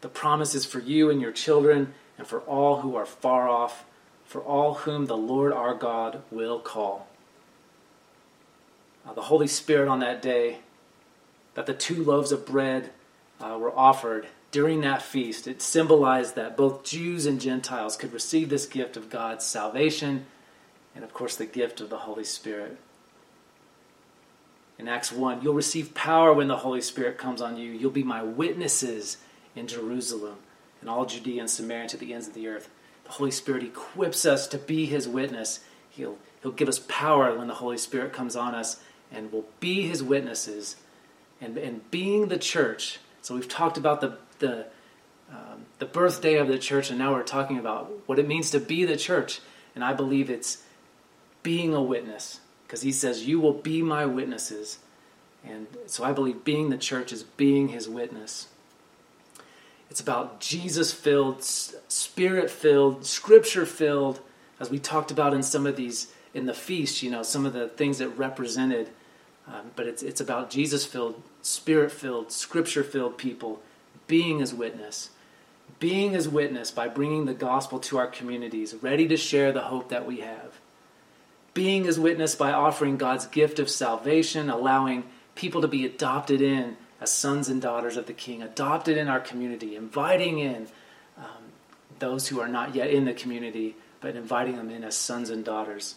The 0.00 0.08
promise 0.08 0.56
is 0.56 0.64
for 0.64 0.80
you 0.80 1.10
and 1.10 1.20
your 1.20 1.30
children 1.30 1.94
and 2.18 2.26
for 2.26 2.40
all 2.40 2.80
who 2.80 2.96
are 2.96 3.06
far 3.06 3.48
off, 3.48 3.84
for 4.24 4.40
all 4.40 4.74
whom 4.74 5.06
the 5.06 5.16
Lord 5.16 5.52
our 5.52 5.74
God 5.74 6.22
will 6.32 6.58
call. 6.58 7.06
Uh, 9.06 9.12
the 9.12 9.22
Holy 9.22 9.46
Spirit 9.46 9.88
on 9.88 10.00
that 10.00 10.20
day, 10.20 10.58
that 11.56 11.66
the 11.66 11.74
two 11.74 12.04
loaves 12.04 12.30
of 12.30 12.46
bread 12.46 12.90
uh, 13.40 13.58
were 13.58 13.76
offered 13.76 14.28
during 14.52 14.82
that 14.82 15.02
feast, 15.02 15.48
it 15.48 15.60
symbolized 15.60 16.36
that 16.36 16.56
both 16.56 16.84
Jews 16.84 17.26
and 17.26 17.40
Gentiles 17.40 17.96
could 17.96 18.12
receive 18.12 18.48
this 18.48 18.66
gift 18.66 18.96
of 18.96 19.10
God's 19.10 19.44
salvation 19.44 20.26
and 20.94 21.02
of 21.02 21.12
course 21.12 21.36
the 21.36 21.46
gift 21.46 21.80
of 21.80 21.90
the 21.90 21.98
Holy 21.98 22.24
Spirit. 22.24 22.78
In 24.78 24.88
Acts 24.88 25.10
1, 25.10 25.42
you'll 25.42 25.54
receive 25.54 25.94
power 25.94 26.32
when 26.32 26.48
the 26.48 26.58
Holy 26.58 26.80
Spirit 26.80 27.18
comes 27.18 27.40
on 27.40 27.56
you. 27.56 27.72
You'll 27.72 27.90
be 27.90 28.02
my 28.02 28.22
witnesses 28.22 29.16
in 29.54 29.66
Jerusalem 29.66 30.36
and 30.80 30.90
all 30.90 31.06
Judea 31.06 31.40
and 31.40 31.50
Samaria 31.50 31.88
to 31.88 31.96
the 31.96 32.12
ends 32.12 32.28
of 32.28 32.34
the 32.34 32.48
earth. 32.48 32.68
The 33.04 33.12
Holy 33.12 33.30
Spirit 33.30 33.62
equips 33.62 34.26
us 34.26 34.46
to 34.48 34.58
be 34.58 34.86
his 34.86 35.08
witness. 35.08 35.60
He'll, 35.90 36.18
he'll 36.42 36.52
give 36.52 36.68
us 36.68 36.80
power 36.88 37.36
when 37.36 37.48
the 37.48 37.54
Holy 37.54 37.78
Spirit 37.78 38.12
comes 38.12 38.36
on 38.36 38.54
us, 38.54 38.80
and 39.10 39.32
we'll 39.32 39.46
be 39.60 39.82
his 39.86 40.02
witnesses. 40.02 40.76
And, 41.40 41.58
and 41.58 41.90
being 41.90 42.28
the 42.28 42.38
church, 42.38 42.98
so 43.22 43.34
we've 43.34 43.48
talked 43.48 43.76
about 43.76 44.00
the, 44.00 44.16
the, 44.38 44.66
um, 45.30 45.66
the 45.78 45.86
birthday 45.86 46.36
of 46.36 46.48
the 46.48 46.58
church, 46.58 46.90
and 46.90 46.98
now 46.98 47.12
we're 47.12 47.22
talking 47.22 47.58
about 47.58 47.92
what 48.06 48.18
it 48.18 48.26
means 48.26 48.50
to 48.50 48.60
be 48.60 48.84
the 48.84 48.96
church. 48.96 49.40
And 49.74 49.84
I 49.84 49.92
believe 49.92 50.30
it's 50.30 50.62
being 51.42 51.74
a 51.74 51.82
witness 51.82 52.40
because 52.66 52.82
he 52.82 52.92
says, 52.92 53.26
You 53.26 53.40
will 53.40 53.52
be 53.52 53.82
my 53.82 54.06
witnesses. 54.06 54.78
And 55.44 55.66
so 55.86 56.02
I 56.02 56.12
believe 56.12 56.44
being 56.44 56.70
the 56.70 56.78
church 56.78 57.12
is 57.12 57.22
being 57.22 57.68
his 57.68 57.88
witness. 57.88 58.48
It's 59.90 60.00
about 60.00 60.40
Jesus 60.40 60.92
filled, 60.92 61.42
spirit 61.44 62.50
filled, 62.50 63.06
scripture 63.06 63.64
filled, 63.64 64.20
as 64.58 64.70
we 64.70 64.78
talked 64.78 65.10
about 65.10 65.34
in 65.34 65.42
some 65.42 65.66
of 65.66 65.76
these, 65.76 66.12
in 66.34 66.46
the 66.46 66.54
feast, 66.54 67.02
you 67.02 67.10
know, 67.10 67.22
some 67.22 67.46
of 67.46 67.52
the 67.52 67.68
things 67.68 67.98
that 67.98 68.08
represented. 68.08 68.90
Um, 69.48 69.70
but 69.76 69.86
it's, 69.86 70.02
it's 70.02 70.20
about 70.20 70.50
Jesus 70.50 70.84
filled, 70.84 71.22
spirit 71.42 71.92
filled, 71.92 72.32
scripture 72.32 72.82
filled 72.82 73.16
people 73.16 73.62
being 74.06 74.40
his 74.40 74.52
witness. 74.52 75.10
Being 75.78 76.12
his 76.12 76.28
witness 76.28 76.70
by 76.70 76.88
bringing 76.88 77.26
the 77.26 77.34
gospel 77.34 77.78
to 77.80 77.98
our 77.98 78.06
communities, 78.06 78.74
ready 78.80 79.06
to 79.08 79.16
share 79.16 79.52
the 79.52 79.62
hope 79.62 79.88
that 79.90 80.06
we 80.06 80.20
have 80.20 80.54
being 81.56 81.84
his 81.84 81.98
witness 81.98 82.34
by 82.34 82.52
offering 82.52 82.98
God's 82.98 83.26
gift 83.26 83.58
of 83.58 83.70
salvation, 83.70 84.50
allowing 84.50 85.04
people 85.34 85.62
to 85.62 85.68
be 85.68 85.86
adopted 85.86 86.42
in 86.42 86.76
as 87.00 87.10
sons 87.10 87.48
and 87.48 87.62
daughters 87.62 87.96
of 87.96 88.06
the 88.06 88.12
King, 88.12 88.42
adopted 88.42 88.98
in 88.98 89.08
our 89.08 89.20
community, 89.20 89.74
inviting 89.74 90.38
in 90.38 90.68
um, 91.16 91.44
those 91.98 92.28
who 92.28 92.40
are 92.40 92.46
not 92.46 92.74
yet 92.74 92.90
in 92.90 93.06
the 93.06 93.14
community, 93.14 93.74
but 94.02 94.14
inviting 94.16 94.56
them 94.56 94.68
in 94.68 94.84
as 94.84 94.98
sons 94.98 95.30
and 95.30 95.46
daughters. 95.46 95.94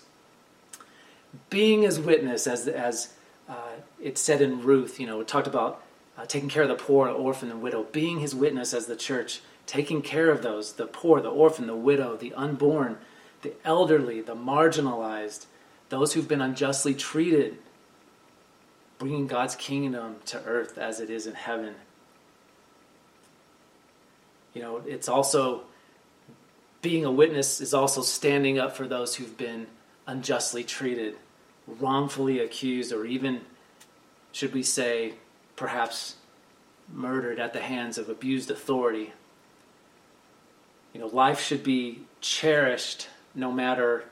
Being 1.50 1.82
his 1.82 2.00
witness, 2.00 2.48
as, 2.48 2.66
as 2.66 3.14
uh, 3.50 3.72
it 4.02 4.18
said 4.18 4.42
in 4.42 4.62
Ruth, 4.62 5.00
you 5.00 5.08
know, 5.08 5.20
it 5.20 5.28
talked 5.28 5.48
about 5.48 5.84
uh, 6.18 6.26
taking 6.26 6.50
care 6.50 6.64
of 6.64 6.70
the 6.70 6.76
poor, 6.76 7.08
the 7.08 7.14
orphan, 7.14 7.50
and 7.50 7.62
widow, 7.62 7.88
being 7.92 8.20
his 8.20 8.36
witness 8.36 8.74
as 8.74 8.86
the 8.86 8.96
church, 8.96 9.42
taking 9.66 10.02
care 10.02 10.30
of 10.30 10.42
those, 10.42 10.74
the 10.74 10.86
poor, 10.86 11.20
the 11.22 11.30
orphan, 11.30 11.68
the 11.68 11.76
widow, 11.76 12.16
the 12.16 12.34
unborn, 12.34 12.98
the 13.42 13.54
elderly, 13.66 14.22
the 14.22 14.36
marginalized, 14.36 15.46
those 15.90 16.14
who've 16.14 16.28
been 16.28 16.42
unjustly 16.42 16.94
treated, 16.94 17.58
bringing 18.98 19.28
God's 19.28 19.56
kingdom 19.56 20.18
to 20.26 20.44
earth 20.44 20.78
as 20.78 21.00
it 21.00 21.10
is 21.10 21.26
in 21.26 21.34
heaven. 21.34 21.76
You 24.54 24.62
know, 24.62 24.82
it's 24.86 25.08
also 25.08 25.64
being 26.82 27.06
a 27.06 27.12
witness 27.12 27.62
is 27.62 27.74
also 27.74 28.02
standing 28.02 28.60
up 28.60 28.76
for 28.76 28.88
those 28.88 29.16
who've 29.16 29.38
been 29.38 29.68
unjustly 30.08 30.64
treated, 30.64 31.16
wrongfully 31.80 32.40
accused, 32.40 32.92
or 32.92 33.06
even, 33.06 33.42
should 34.32 34.54
we 34.54 34.64
say, 34.64 35.14
perhaps 35.56 36.16
murdered 36.94 37.40
at 37.40 37.54
the 37.54 37.60
hands 37.60 37.98
of 37.98 38.10
abused 38.10 38.50
authority. 38.50 39.14
You 40.94 41.02
know, 41.02 41.08
life 41.08 41.40
should 41.40 41.64
be 41.64 42.00
cherished 42.22 43.08
no 43.36 43.52
matter 43.52 44.06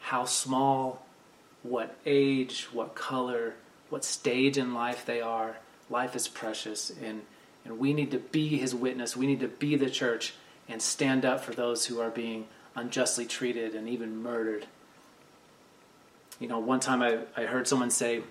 how 0.00 0.24
small, 0.24 1.04
what 1.62 1.96
age, 2.06 2.68
what 2.72 2.94
color, 2.94 3.54
what 3.90 4.04
stage 4.04 4.56
in 4.56 4.74
life 4.74 5.04
they 5.04 5.20
are. 5.20 5.56
Life 5.90 6.14
is 6.14 6.28
precious, 6.28 6.92
and, 7.02 7.22
and 7.64 7.78
we 7.78 7.92
need 7.92 8.10
to 8.12 8.18
be 8.18 8.58
his 8.58 8.74
witness. 8.74 9.16
We 9.16 9.26
need 9.26 9.40
to 9.40 9.48
be 9.48 9.76
the 9.76 9.90
church 9.90 10.34
and 10.68 10.80
stand 10.80 11.24
up 11.24 11.40
for 11.42 11.52
those 11.52 11.86
who 11.86 12.00
are 12.00 12.10
being 12.10 12.46
unjustly 12.74 13.26
treated 13.26 13.74
and 13.74 13.88
even 13.88 14.22
murdered. 14.22 14.66
You 16.38 16.48
know, 16.48 16.58
one 16.58 16.80
time 16.80 17.02
I, 17.02 17.18
I 17.36 17.46
heard 17.46 17.66
someone 17.66 17.90
say, 17.90 18.22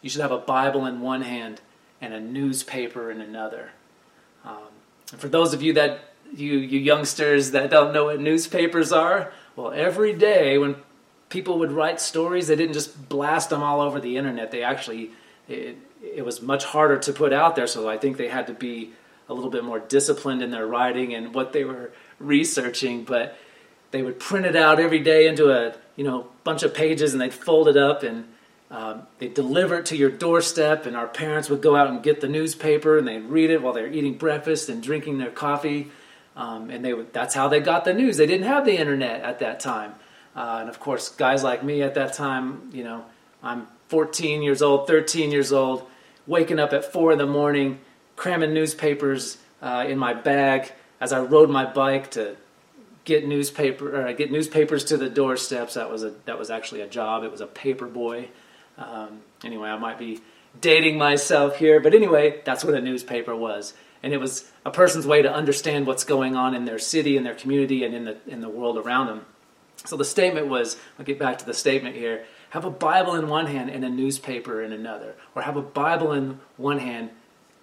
you 0.00 0.10
should 0.10 0.22
have 0.22 0.32
a 0.32 0.38
Bible 0.38 0.86
in 0.86 1.00
one 1.00 1.22
hand 1.22 1.60
and 2.00 2.12
a 2.12 2.20
newspaper 2.20 3.10
in 3.10 3.20
another. 3.20 3.70
Um, 4.44 4.58
and 5.12 5.20
for 5.20 5.28
those 5.28 5.54
of 5.54 5.62
you 5.62 5.74
that 5.74 6.14
you 6.34 6.58
you 6.58 6.80
youngsters 6.80 7.50
that 7.50 7.70
don't 7.70 7.92
know 7.92 8.06
what 8.06 8.20
newspapers 8.20 8.92
are, 8.92 9.32
well, 9.54 9.72
every 9.72 10.14
day 10.14 10.58
when 10.58 10.76
people 11.28 11.58
would 11.58 11.72
write 11.72 12.00
stories, 12.00 12.48
they 12.48 12.56
didn't 12.56 12.74
just 12.74 13.08
blast 13.08 13.50
them 13.50 13.62
all 13.62 13.80
over 13.80 14.00
the 14.00 14.16
internet. 14.16 14.50
They 14.50 14.62
actually, 14.62 15.10
it, 15.48 15.76
it 16.02 16.24
was 16.24 16.42
much 16.42 16.64
harder 16.64 16.98
to 16.98 17.12
put 17.12 17.32
out 17.32 17.56
there. 17.56 17.66
So 17.66 17.88
I 17.88 17.96
think 17.96 18.16
they 18.16 18.28
had 18.28 18.46
to 18.48 18.54
be 18.54 18.92
a 19.28 19.34
little 19.34 19.50
bit 19.50 19.64
more 19.64 19.78
disciplined 19.78 20.42
in 20.42 20.50
their 20.50 20.66
writing 20.66 21.14
and 21.14 21.34
what 21.34 21.52
they 21.52 21.64
were 21.64 21.92
researching. 22.18 23.04
But 23.04 23.36
they 23.92 24.02
would 24.02 24.18
print 24.18 24.44
it 24.44 24.56
out 24.56 24.80
every 24.80 24.98
day 24.98 25.28
into 25.28 25.50
a 25.50 25.74
you 25.96 26.04
know 26.04 26.26
bunch 26.42 26.64
of 26.64 26.74
pages, 26.74 27.12
and 27.12 27.20
they'd 27.20 27.32
fold 27.32 27.68
it 27.68 27.76
up 27.76 28.02
and 28.02 28.26
um, 28.72 29.02
they'd 29.18 29.34
deliver 29.34 29.76
it 29.76 29.86
to 29.86 29.96
your 29.96 30.10
doorstep. 30.10 30.86
And 30.86 30.96
our 30.96 31.06
parents 31.06 31.48
would 31.50 31.60
go 31.60 31.76
out 31.76 31.88
and 31.88 32.02
get 32.02 32.20
the 32.20 32.28
newspaper 32.28 32.98
and 32.98 33.06
they'd 33.06 33.24
read 33.24 33.50
it 33.50 33.62
while 33.62 33.74
they're 33.74 33.92
eating 33.92 34.14
breakfast 34.14 34.68
and 34.68 34.82
drinking 34.82 35.18
their 35.18 35.30
coffee. 35.30 35.90
Um, 36.34 36.70
and 36.70 36.82
they 36.82 36.94
would, 36.94 37.12
that's 37.12 37.34
how 37.34 37.48
they 37.48 37.60
got 37.60 37.84
the 37.84 37.92
news. 37.92 38.16
They 38.16 38.26
didn't 38.26 38.46
have 38.46 38.64
the 38.64 38.76
internet 38.76 39.20
at 39.20 39.40
that 39.40 39.60
time. 39.60 39.92
Uh, 40.34 40.58
and 40.60 40.70
of 40.70 40.80
course, 40.80 41.10
guys 41.10 41.44
like 41.44 41.62
me 41.62 41.82
at 41.82 41.94
that 41.94 42.14
time, 42.14 42.70
you 42.72 42.82
know, 42.82 43.04
I'm 43.42 43.66
14 43.88 44.42
years 44.42 44.62
old, 44.62 44.86
13 44.86 45.30
years 45.30 45.52
old, 45.52 45.86
waking 46.26 46.58
up 46.58 46.72
at 46.72 46.90
4 46.90 47.12
in 47.12 47.18
the 47.18 47.26
morning, 47.26 47.80
cramming 48.16 48.54
newspapers 48.54 49.36
uh, 49.60 49.84
in 49.86 49.98
my 49.98 50.14
bag 50.14 50.72
as 50.98 51.12
I 51.12 51.20
rode 51.20 51.50
my 51.50 51.66
bike 51.66 52.12
to 52.12 52.36
get 53.04 53.26
newspaper 53.26 54.06
or 54.08 54.12
get 54.12 54.30
newspapers 54.30 54.84
to 54.84 54.96
the 54.96 55.08
doorsteps. 55.08 55.74
That 55.74 55.90
was 55.90 56.02
a 56.02 56.10
that 56.26 56.38
was 56.38 56.50
actually 56.50 56.82
a 56.82 56.86
job. 56.86 57.24
It 57.24 57.30
was 57.30 57.40
a 57.40 57.46
paper 57.46 57.86
boy. 57.86 58.28
Um, 58.78 59.20
anyway, 59.44 59.68
I 59.68 59.78
might 59.78 59.98
be 59.98 60.20
dating 60.60 60.98
myself 60.98 61.56
here, 61.56 61.80
but 61.80 61.94
anyway, 61.94 62.40
that's 62.44 62.64
what 62.64 62.74
a 62.74 62.80
newspaper 62.80 63.34
was, 63.34 63.74
and 64.02 64.12
it 64.12 64.18
was 64.18 64.50
a 64.64 64.70
person's 64.70 65.06
way 65.06 65.22
to 65.22 65.32
understand 65.32 65.86
what's 65.86 66.04
going 66.04 66.36
on 66.36 66.54
in 66.54 66.64
their 66.64 66.78
city, 66.78 67.16
in 67.16 67.24
their 67.24 67.34
community, 67.34 67.84
and 67.84 67.94
in 67.94 68.04
the 68.04 68.16
in 68.26 68.40
the 68.40 68.48
world 68.48 68.78
around 68.78 69.06
them. 69.06 69.26
So 69.84 69.96
the 69.96 70.04
statement 70.04 70.46
was, 70.46 70.76
I'll 70.98 71.04
get 71.04 71.18
back 71.18 71.38
to 71.38 71.46
the 71.46 71.54
statement 71.54 71.96
here. 71.96 72.24
Have 72.50 72.64
a 72.64 72.70
Bible 72.70 73.14
in 73.14 73.28
one 73.28 73.46
hand 73.46 73.70
and 73.70 73.84
a 73.84 73.88
newspaper 73.88 74.62
in 74.62 74.72
another, 74.72 75.14
or 75.34 75.42
have 75.42 75.56
a 75.56 75.62
Bible 75.62 76.12
in 76.12 76.38
one 76.56 76.78
hand 76.78 77.10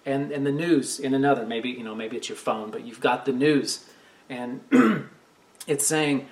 and, 0.04 0.32
and 0.32 0.46
the 0.46 0.52
news 0.52 0.98
in 0.98 1.14
another. 1.14 1.46
Maybe 1.46 1.70
you 1.70 1.84
know, 1.84 1.94
maybe 1.94 2.16
it's 2.16 2.28
your 2.28 2.36
phone, 2.36 2.70
but 2.70 2.84
you've 2.84 3.00
got 3.00 3.24
the 3.24 3.32
news, 3.32 3.84
and 4.28 4.60
it's 5.66 5.86
saying, 5.86 6.28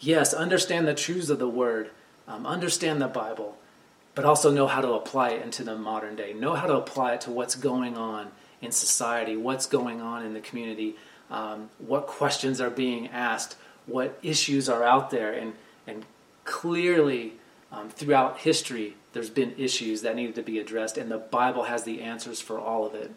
yes, 0.00 0.34
understand 0.34 0.86
the 0.86 0.94
truths 0.94 1.28
of 1.28 1.38
the 1.38 1.48
Word, 1.48 1.90
um, 2.26 2.46
understand 2.46 3.00
the 3.00 3.08
Bible, 3.08 3.56
but 4.14 4.24
also 4.24 4.50
know 4.50 4.66
how 4.66 4.80
to 4.80 4.92
apply 4.92 5.30
it 5.30 5.42
into 5.42 5.64
the 5.64 5.76
modern 5.76 6.16
day. 6.16 6.32
Know 6.32 6.54
how 6.54 6.66
to 6.66 6.76
apply 6.76 7.14
it 7.14 7.20
to 7.22 7.30
what's 7.30 7.54
going 7.54 7.96
on 7.96 8.30
in 8.60 8.72
society, 8.72 9.36
what's 9.36 9.66
going 9.66 10.00
on 10.00 10.24
in 10.24 10.34
the 10.34 10.40
community, 10.40 10.94
um, 11.30 11.70
what 11.78 12.06
questions 12.06 12.60
are 12.60 12.70
being 12.70 13.08
asked, 13.08 13.56
what 13.86 14.18
issues 14.22 14.68
are 14.68 14.84
out 14.84 15.10
there, 15.10 15.32
and 15.32 15.54
and 15.86 16.04
clearly 16.44 17.32
um, 17.72 17.88
throughout 17.88 18.38
history, 18.38 18.94
there's 19.12 19.30
been 19.30 19.54
issues 19.58 20.02
that 20.02 20.14
needed 20.14 20.34
to 20.36 20.42
be 20.42 20.58
addressed, 20.58 20.98
and 20.98 21.10
the 21.10 21.18
Bible 21.18 21.64
has 21.64 21.84
the 21.84 22.02
answers 22.02 22.40
for 22.40 22.58
all 22.58 22.86
of 22.86 22.94
it. 22.94 23.10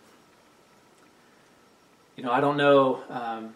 You 2.16 2.24
know, 2.24 2.32
I 2.32 2.40
don't 2.40 2.58
know 2.58 3.04
um, 3.10 3.54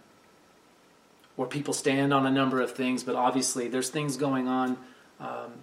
where 1.40 1.48
people 1.48 1.74
stand 1.74 2.14
on 2.14 2.26
a 2.26 2.30
number 2.30 2.60
of 2.60 2.70
things, 2.70 3.02
but 3.02 3.16
obviously 3.16 3.70
there's 3.70 3.88
things 3.88 4.18
going 4.18 4.50
on 4.50 4.78
um, 5.22 5.54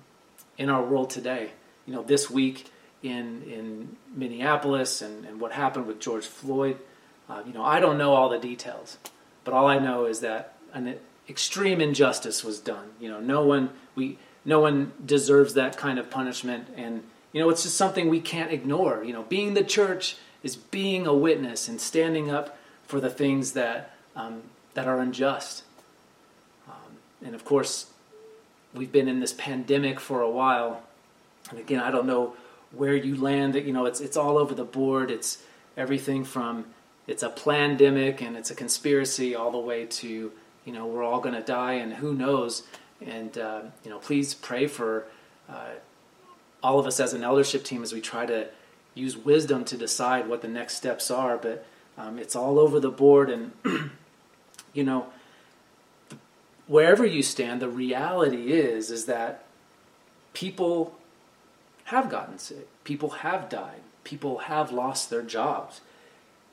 in 0.57 0.71
our 0.71 0.83
world 0.83 1.11
today. 1.11 1.51
You 1.85 1.93
know, 1.93 2.03
this 2.03 2.31
week 2.31 2.71
in 3.03 3.43
in 3.43 3.95
Minneapolis 4.15 5.03
and, 5.03 5.27
and 5.27 5.39
what 5.39 5.53
happened 5.53 5.87
with 5.87 6.01
George 6.01 6.25
Floyd. 6.25 6.79
Uh, 7.29 7.43
you 7.47 7.53
know, 7.53 7.63
I 7.63 7.79
don't 7.79 7.99
know 7.99 8.15
all 8.15 8.31
the 8.31 8.39
details, 8.39 8.97
but 9.45 9.53
all 9.53 9.67
I 9.67 9.79
know 9.79 10.07
is 10.07 10.21
that 10.21 10.55
an 10.73 10.97
extreme 11.29 11.83
injustice 11.83 12.43
was 12.43 12.59
done. 12.59 12.93
You 12.99 13.11
know, 13.11 13.21
no 13.21 13.45
one 13.45 13.69
we 13.95 14.17
no 14.47 14.61
one 14.61 14.93
deserves 15.05 15.53
that 15.55 15.77
kind 15.77 15.99
of 15.99 16.09
punishment, 16.09 16.69
and 16.75 17.03
you 17.35 17.41
know, 17.43 17.51
it's 17.51 17.65
just 17.65 17.77
something 17.77 18.09
we 18.09 18.23
can't 18.23 18.51
ignore. 18.51 19.05
You 19.05 19.13
know, 19.13 19.25
being 19.25 19.53
the 19.53 19.63
church 19.63 20.17
is 20.43 20.57
being 20.57 21.07
a 21.07 21.13
witness 21.13 21.69
and 21.69 21.79
standing 21.79 22.31
up 22.31 22.57
for 22.87 22.99
the 22.99 23.11
things 23.11 23.53
that 23.53 23.95
um, 24.15 24.41
that 24.77 24.87
are 24.87 25.01
unjust. 25.01 25.65
Um, 26.69 26.99
and 27.25 27.35
of 27.35 27.45
course, 27.45 27.87
we've 28.73 28.93
been 28.93 29.09
in 29.09 29.19
this 29.19 29.33
pandemic 29.33 29.99
for 29.99 30.21
a 30.21 30.31
while, 30.31 30.83
and 31.51 31.59
again, 31.59 31.81
I 31.81 31.91
don't 31.91 32.07
know 32.07 32.35
where 32.71 32.95
you 32.95 33.17
land. 33.17 33.57
You 33.57 33.73
know, 33.73 33.87
it's 33.87 34.01
it's 34.01 34.17
all 34.17 34.39
over 34.39 34.55
the 34.55 34.65
board. 34.65 35.11
It's 35.11 35.39
everything 35.77 36.25
from 36.25 36.67
it's 37.07 37.23
a 37.23 37.31
pandemic 37.31 38.21
and 38.21 38.37
it's 38.37 38.51
a 38.51 38.55
conspiracy 38.55 39.35
all 39.35 39.51
the 39.51 39.59
way 39.59 39.87
to 39.87 40.33
you 40.65 40.73
know 40.73 40.87
we're 40.87 41.05
all 41.05 41.21
going 41.21 41.35
to 41.35 41.43
die 41.43 41.75
and 41.75 41.95
who 41.95 42.15
knows 42.15 42.65
and 43.05 43.39
uh, 43.39 43.63
you 43.85 43.91
know 43.91 43.99
please 43.99 44.35
pray 44.35 44.67
for 44.67 45.07
uh, 45.49 45.71
all 46.63 46.79
of 46.79 46.87
us 46.87 46.99
as 46.99 47.13
an 47.13 47.23
eldership 47.23 47.63
team 47.63 47.83
as 47.83 47.93
we 47.93 48.01
try 48.01 48.27
to 48.27 48.49
use 48.95 49.17
wisdom 49.17 49.65
to 49.65 49.77
decide 49.77 50.29
what 50.29 50.43
the 50.43 50.49
next 50.49 50.75
steps 50.75 51.11
are 51.11 51.37
but 51.37 51.65
um, 51.97 52.19
it's 52.19 52.35
all 52.35 52.59
over 52.59 52.81
the 52.81 52.91
board 52.91 53.31
and 53.31 53.53
you 54.77 54.85
know 54.85 55.07
wherever 56.67 57.05
you 57.05 57.23
stand 57.23 57.61
the 57.61 57.69
reality 57.69 58.53
is 58.53 58.91
is 58.91 59.07
that 59.07 59.45
people 60.35 60.95
have 61.85 62.09
gotten 62.11 62.39
sick 62.39 62.69
people 62.85 63.11
have 63.11 63.49
died 63.49 63.81
people 64.05 64.39
have 64.39 64.71
lost 64.71 65.11
their 65.11 65.23
jobs 65.23 65.81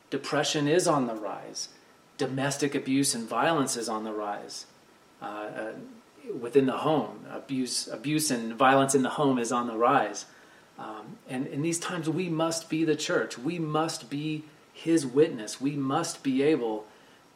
depression 0.10 0.68
is 0.68 0.88
on 0.88 1.08
the 1.08 1.15
rise 1.15 1.70
domestic 2.18 2.75
abuse 2.75 3.15
and 3.15 3.27
violence 3.27 3.75
is 3.75 3.89
on 3.89 4.03
the 4.03 4.12
rise. 4.12 4.65
Uh, 5.22 5.25
uh, 5.25 5.72
within 6.39 6.65
the 6.65 6.77
home, 6.77 7.25
abuse, 7.32 7.88
abuse 7.88 8.32
and 8.32 8.53
violence 8.53 8.96
in 8.96 9.03
the 9.03 9.10
home 9.10 9.38
is 9.38 9.51
on 9.51 9.68
the 9.68 9.75
rise. 9.75 10.25
Um, 10.80 11.18
and 11.30 11.48
in 11.48 11.62
these 11.62 11.80
times, 11.80 12.10
we 12.10 12.30
must 12.30 12.70
be 12.70 12.86
the 12.86 12.96
church. 12.96 13.38
We 13.38 13.60
must 13.60 14.10
be 14.10 14.44
His 14.74 15.06
witness. 15.06 15.60
We 15.60 15.72
must 15.72 16.24
be 16.24 16.42
able 16.44 16.86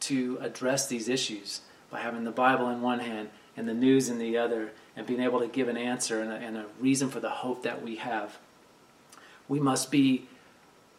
to 0.00 0.38
address 0.40 0.86
these 0.86 1.08
issues 1.08 1.60
by 1.90 2.00
having 2.00 2.24
the 2.24 2.30
Bible 2.30 2.68
in 2.68 2.82
one 2.82 3.00
hand 3.00 3.30
and 3.56 3.68
the 3.68 3.74
news 3.74 4.08
in 4.08 4.18
the 4.18 4.38
other, 4.38 4.70
and 4.96 5.06
being 5.06 5.20
able 5.20 5.40
to 5.40 5.48
give 5.48 5.68
an 5.68 5.76
answer 5.76 6.20
and 6.22 6.30
a, 6.30 6.36
and 6.36 6.56
a 6.56 6.66
reason 6.78 7.08
for 7.08 7.18
the 7.18 7.28
hope 7.28 7.64
that 7.64 7.82
we 7.82 7.96
have. 7.96 8.38
We 9.48 9.58
must 9.58 9.90
be 9.90 10.28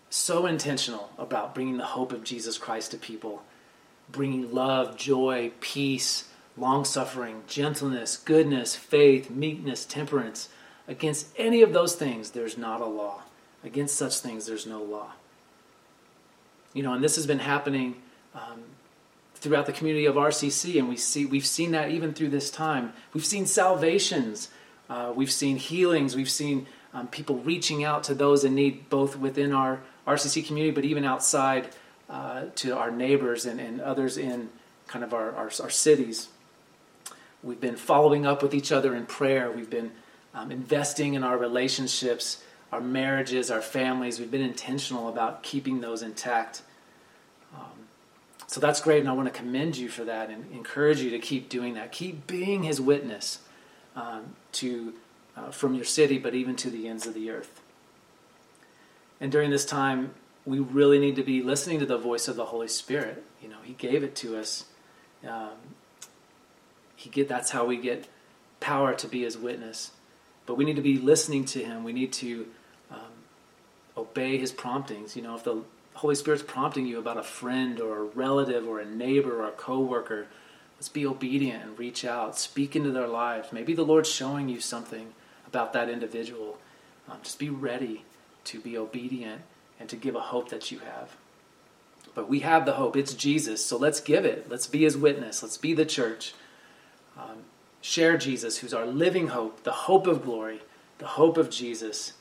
so 0.10 0.46
intentional 0.46 1.12
about 1.18 1.56
bringing 1.56 1.78
the 1.78 1.86
hope 1.86 2.12
of 2.12 2.24
Jesus 2.24 2.58
Christ 2.58 2.92
to 2.92 2.98
people 2.98 3.44
bringing 4.12 4.54
love, 4.54 4.98
joy, 4.98 5.52
peace, 5.60 6.28
long 6.58 6.84
suffering, 6.86 7.44
gentleness, 7.48 8.18
goodness, 8.18 8.76
faith, 8.76 9.30
meekness, 9.30 9.86
temperance. 9.86 10.50
Against 10.88 11.28
any 11.38 11.62
of 11.62 11.74
those 11.74 11.96
things, 11.96 12.32
there's 12.32 12.58
not 12.58 12.82
a 12.82 12.86
law. 12.86 13.22
Against 13.64 13.96
such 13.96 14.20
things, 14.20 14.46
there's 14.46 14.66
no 14.66 14.82
law. 14.82 15.14
You 16.74 16.84
know, 16.84 16.94
and 16.94 17.04
this 17.04 17.16
has 17.16 17.28
been 17.28 17.40
happening 17.40 17.96
um, 18.34 18.64
throughout 19.42 19.66
the 19.66 19.72
community 19.74 20.06
of 20.06 20.16
RCC, 20.16 20.80
and 20.80 20.90
we 20.90 20.98
see 20.98 21.26
we've 21.26 21.46
seen 21.46 21.72
that 21.72 21.92
even 21.92 22.14
through 22.14 22.30
this 22.30 22.52
time. 22.52 22.94
We've 23.14 23.26
seen 23.26 23.46
salvations, 23.46 24.50
uh, 24.90 25.14
we've 25.16 25.32
seen 25.32 25.58
healings, 25.58 26.16
we've 26.16 26.30
seen 26.30 26.68
um, 26.94 27.08
people 27.08 27.38
reaching 27.38 27.84
out 27.84 28.04
to 28.06 28.14
those 28.14 28.44
in 28.44 28.56
need, 28.56 28.90
both 28.90 29.16
within 29.16 29.54
our 29.54 29.80
RCC 30.08 30.46
community, 30.46 30.74
but 30.74 30.86
even 30.86 31.06
outside 31.06 31.70
uh, 32.10 32.46
to 32.56 32.76
our 32.76 32.92
neighbors 32.92 33.46
and, 33.46 33.60
and 33.60 33.80
others 33.80 34.18
in 34.18 34.50
kind 34.88 35.06
of 35.06 35.14
our, 35.14 35.32
our, 35.36 35.52
our, 35.62 35.70
cities. 35.70 36.30
We've 37.44 37.62
been 37.62 37.76
following 37.76 38.26
up 38.26 38.42
with 38.42 38.56
each 38.56 38.72
other 38.72 38.96
in 38.96 39.06
prayer. 39.06 39.52
We've 39.52 39.70
been 39.70 39.92
um, 40.34 40.52
investing 40.52 41.14
in 41.14 41.24
our 41.24 41.38
relationships, 41.38 42.44
our 42.72 42.82
marriages, 42.82 43.52
our 43.52 43.62
families. 43.62 44.20
We've 44.20 44.32
been 44.32 44.42
intentional 44.42 45.08
about 45.08 45.44
keeping 45.44 45.82
those 45.82 46.02
intact. 46.02 46.64
So 48.50 48.60
that's 48.60 48.82
great, 48.82 49.02
and 49.02 49.08
I 49.08 49.12
want 49.12 49.32
to 49.32 49.40
commend 49.40 49.78
you 49.78 49.90
for 49.90 50.04
that 50.06 50.32
and 50.32 50.52
encourage 50.52 51.02
you 51.02 51.12
to 51.12 51.20
keep 51.20 51.50
doing 51.50 51.76
that. 51.76 51.92
Keep 51.92 52.26
being 52.26 52.64
His 52.64 52.82
witness 52.82 53.42
um, 53.96 54.34
to 54.54 54.96
uh, 55.38 55.52
from 55.52 55.76
your 55.76 55.86
city, 55.86 56.18
but 56.18 56.34
even 56.34 56.56
to 56.56 56.72
the 56.72 56.88
ends 56.88 57.06
of 57.06 57.14
the 57.14 57.30
earth. 57.30 57.62
And 59.22 59.32
during 59.32 59.52
this 59.52 59.66
time, 59.66 60.16
we 60.48 60.58
really 60.58 60.98
need 60.98 61.16
to 61.18 61.24
be 61.24 61.44
listening 61.44 61.78
to 61.78 61.86
the 61.86 62.00
voice 62.00 62.28
of 62.28 62.38
the 62.38 62.46
Holy 62.46 62.68
Spirit. 62.68 63.24
You 63.40 63.50
know, 63.50 63.60
He 63.64 63.74
gave 63.74 64.04
it 64.04 64.16
to 64.16 64.40
us. 64.40 64.66
Um, 65.24 65.76
he 66.96 67.12
get 67.12 67.28
that's 67.30 67.52
how 67.52 67.66
we 67.66 67.78
get 67.78 68.08
power 68.60 68.96
to 68.96 69.08
be 69.08 69.22
His 69.22 69.38
witness. 69.38 69.92
But 70.48 70.56
we 70.56 70.66
need 70.66 70.78
to 70.78 70.82
be 70.82 70.98
listening 70.98 71.46
to 71.46 71.64
Him. 71.64 71.84
We 71.84 71.94
need 71.94 72.14
to 72.14 72.48
um, 72.90 73.12
obey 73.96 74.40
His 74.40 74.52
promptings. 74.52 75.16
You 75.16 75.22
know, 75.22 75.36
if 75.36 75.44
the 75.44 75.62
Holy 75.96 76.16
Spirit's 76.16 76.44
prompting 76.44 76.86
you 76.86 76.98
about 77.00 77.18
a 77.18 77.24
friend 77.24 77.80
or 77.80 77.98
a 77.98 78.04
relative 78.04 78.68
or 78.68 78.80
a 78.80 78.86
neighbor 78.86 79.42
or 79.42 79.48
a 79.48 79.52
coworker, 79.52 80.28
let's 80.78 80.90
be 80.90 81.06
obedient 81.06 81.64
and 81.64 81.78
reach 81.78 82.06
out, 82.06 82.38
speak 82.38 82.76
into 82.76 82.92
their 82.92 83.08
lives. 83.08 83.52
Maybe 83.52 83.74
the 83.74 83.84
Lord's 83.84 84.10
showing 84.10 84.48
you 84.48 84.62
something 84.62 85.14
about 85.46 85.74
that 85.74 85.90
individual. 85.90 86.58
Um, 87.10 87.18
just 87.24 87.40
be 87.40 87.50
ready 87.50 88.06
to 88.46 88.60
be 88.60 88.78
obedient 88.78 89.42
and 89.80 89.90
to 89.90 89.96
give 89.96 90.16
a 90.16 90.22
hope 90.22 90.50
that 90.50 90.72
you 90.72 90.80
have. 90.80 91.16
But 92.16 92.30
we 92.30 92.40
have 92.40 92.66
the 92.66 92.74
hope. 92.74 92.96
It's 92.96 93.14
Jesus. 93.14 93.66
So 93.66 93.78
let's 93.78 94.02
give 94.02 94.26
it. 94.26 94.50
Let's 94.50 94.68
be 94.68 94.84
his 94.84 94.98
witness. 94.98 95.44
Let's 95.44 95.58
be 95.58 95.74
the 95.74 95.86
church. 95.86 96.34
Um, 97.18 97.44
share 97.82 98.18
Jesus, 98.18 98.58
who's 98.58 98.74
our 98.74 98.86
living 98.86 99.28
hope, 99.28 99.64
the 99.64 99.72
hope 99.72 100.08
of 100.08 100.24
glory, 100.24 100.62
the 100.98 101.08
hope 101.08 101.38
of 101.38 101.50
Jesus. 101.50 102.14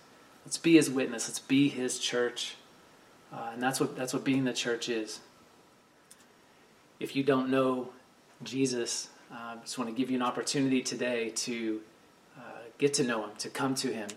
Let's 0.45 0.59
be 0.59 0.75
his 0.75 0.91
witness. 0.91 1.29
Let's 1.29 1.39
be 1.39 1.69
his 1.69 1.99
church. 1.99 2.57
Uh, 3.33 3.51
and 3.53 3.63
that's 3.63 3.81
what, 3.81 3.97
that's 3.97 4.13
what 4.13 4.25
being 4.25 4.45
the 4.45 4.53
church 4.53 4.89
is. 4.89 5.21
If 7.01 7.15
you 7.15 7.23
don't 7.23 7.51
know 7.51 7.91
Jesus, 8.43 9.09
uh, 9.31 9.35
I 9.35 9.57
just 9.63 9.79
want 9.79 9.91
to 9.91 9.97
give 9.97 10.11
you 10.11 10.17
an 10.17 10.23
opportunity 10.23 10.83
today 10.83 11.31
to 11.31 11.81
get 12.79 12.95
to 12.95 13.05
know 13.05 13.25
him, 13.25 13.31
to 13.39 13.51
come 13.51 13.75
to 13.77 13.93
him. 13.93 14.09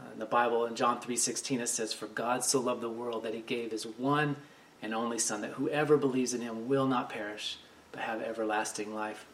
Uh, 0.00 0.12
in 0.14 0.18
the 0.18 0.26
Bible, 0.26 0.64
in 0.64 0.74
John 0.74 1.00
3.16, 1.00 1.60
it 1.60 1.68
says, 1.68 1.92
For 1.92 2.06
God 2.06 2.44
so 2.44 2.58
loved 2.60 2.80
the 2.80 2.90
world 2.90 3.22
that 3.24 3.34
he 3.34 3.40
gave 3.40 3.70
his 3.70 3.86
one 3.86 4.36
and 4.80 4.94
only 4.94 5.18
Son, 5.18 5.42
that 5.42 5.52
whoever 5.52 5.96
believes 5.96 6.34
in 6.34 6.40
him 6.40 6.66
will 6.66 6.86
not 6.86 7.10
perish, 7.10 7.58
but 7.92 8.00
have 8.00 8.20
everlasting 8.22 8.94
life. 8.94 9.26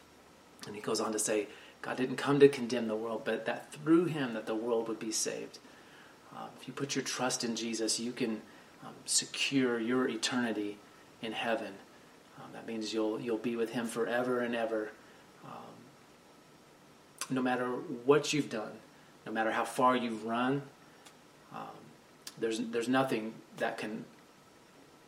And 0.67 0.75
he 0.75 0.81
goes 0.81 0.99
on 0.99 1.13
to 1.13 1.19
say, 1.19 1.47
God 1.81 1.97
didn't 1.97 2.17
come 2.17 2.39
to 2.41 2.49
condemn 2.49 2.87
the 2.87 2.95
world, 2.95 3.21
but 3.23 3.45
that 3.45 3.71
through 3.71 4.05
him 4.05 4.33
that 4.33 4.45
the 4.45 4.55
world 4.55 4.89
would 4.89 4.99
be 4.99 5.13
saved. 5.13 5.57
Uh, 6.35 6.47
if 6.59 6.67
you 6.67 6.73
put 6.73 6.95
your 6.95 7.03
trust 7.03 7.43
in 7.43 7.55
Jesus, 7.55 7.99
you 7.99 8.11
can 8.11 8.41
um, 8.85 8.93
secure 9.05 9.79
your 9.79 10.07
eternity 10.07 10.77
in 11.21 11.31
heaven. 11.31 11.73
Um, 12.37 12.51
that 12.53 12.67
means 12.67 12.93
you'll 12.93 13.19
you'll 13.19 13.37
be 13.37 13.55
with 13.55 13.71
him 13.71 13.87
forever 13.87 14.39
and 14.39 14.55
ever 14.55 14.91
no 17.29 17.41
matter 17.41 17.67
what 18.05 18.33
you've 18.33 18.49
done, 18.49 18.71
no 19.25 19.31
matter 19.31 19.51
how 19.51 19.65
far 19.65 19.95
you've 19.95 20.25
run, 20.25 20.61
um, 21.53 21.61
there's, 22.39 22.59
there's 22.59 22.87
nothing 22.87 23.33
that 23.57 23.77
can 23.77 24.05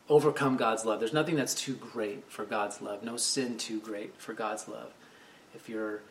overcome 0.10 0.58
God's 0.58 0.86
love. 0.86 1.00
There's 1.00 1.14
nothing 1.14 1.36
that's 1.36 1.56
too 1.56 1.76
great 1.76 2.30
for 2.30 2.46
God's 2.46 2.82
love. 2.82 3.04
No 3.04 3.18
sin 3.18 3.58
too 3.58 3.80
great 3.80 4.16
for 4.20 4.34
God's 4.34 4.68
love. 4.68 4.94
If 5.56 5.70
you're, 5.70 6.02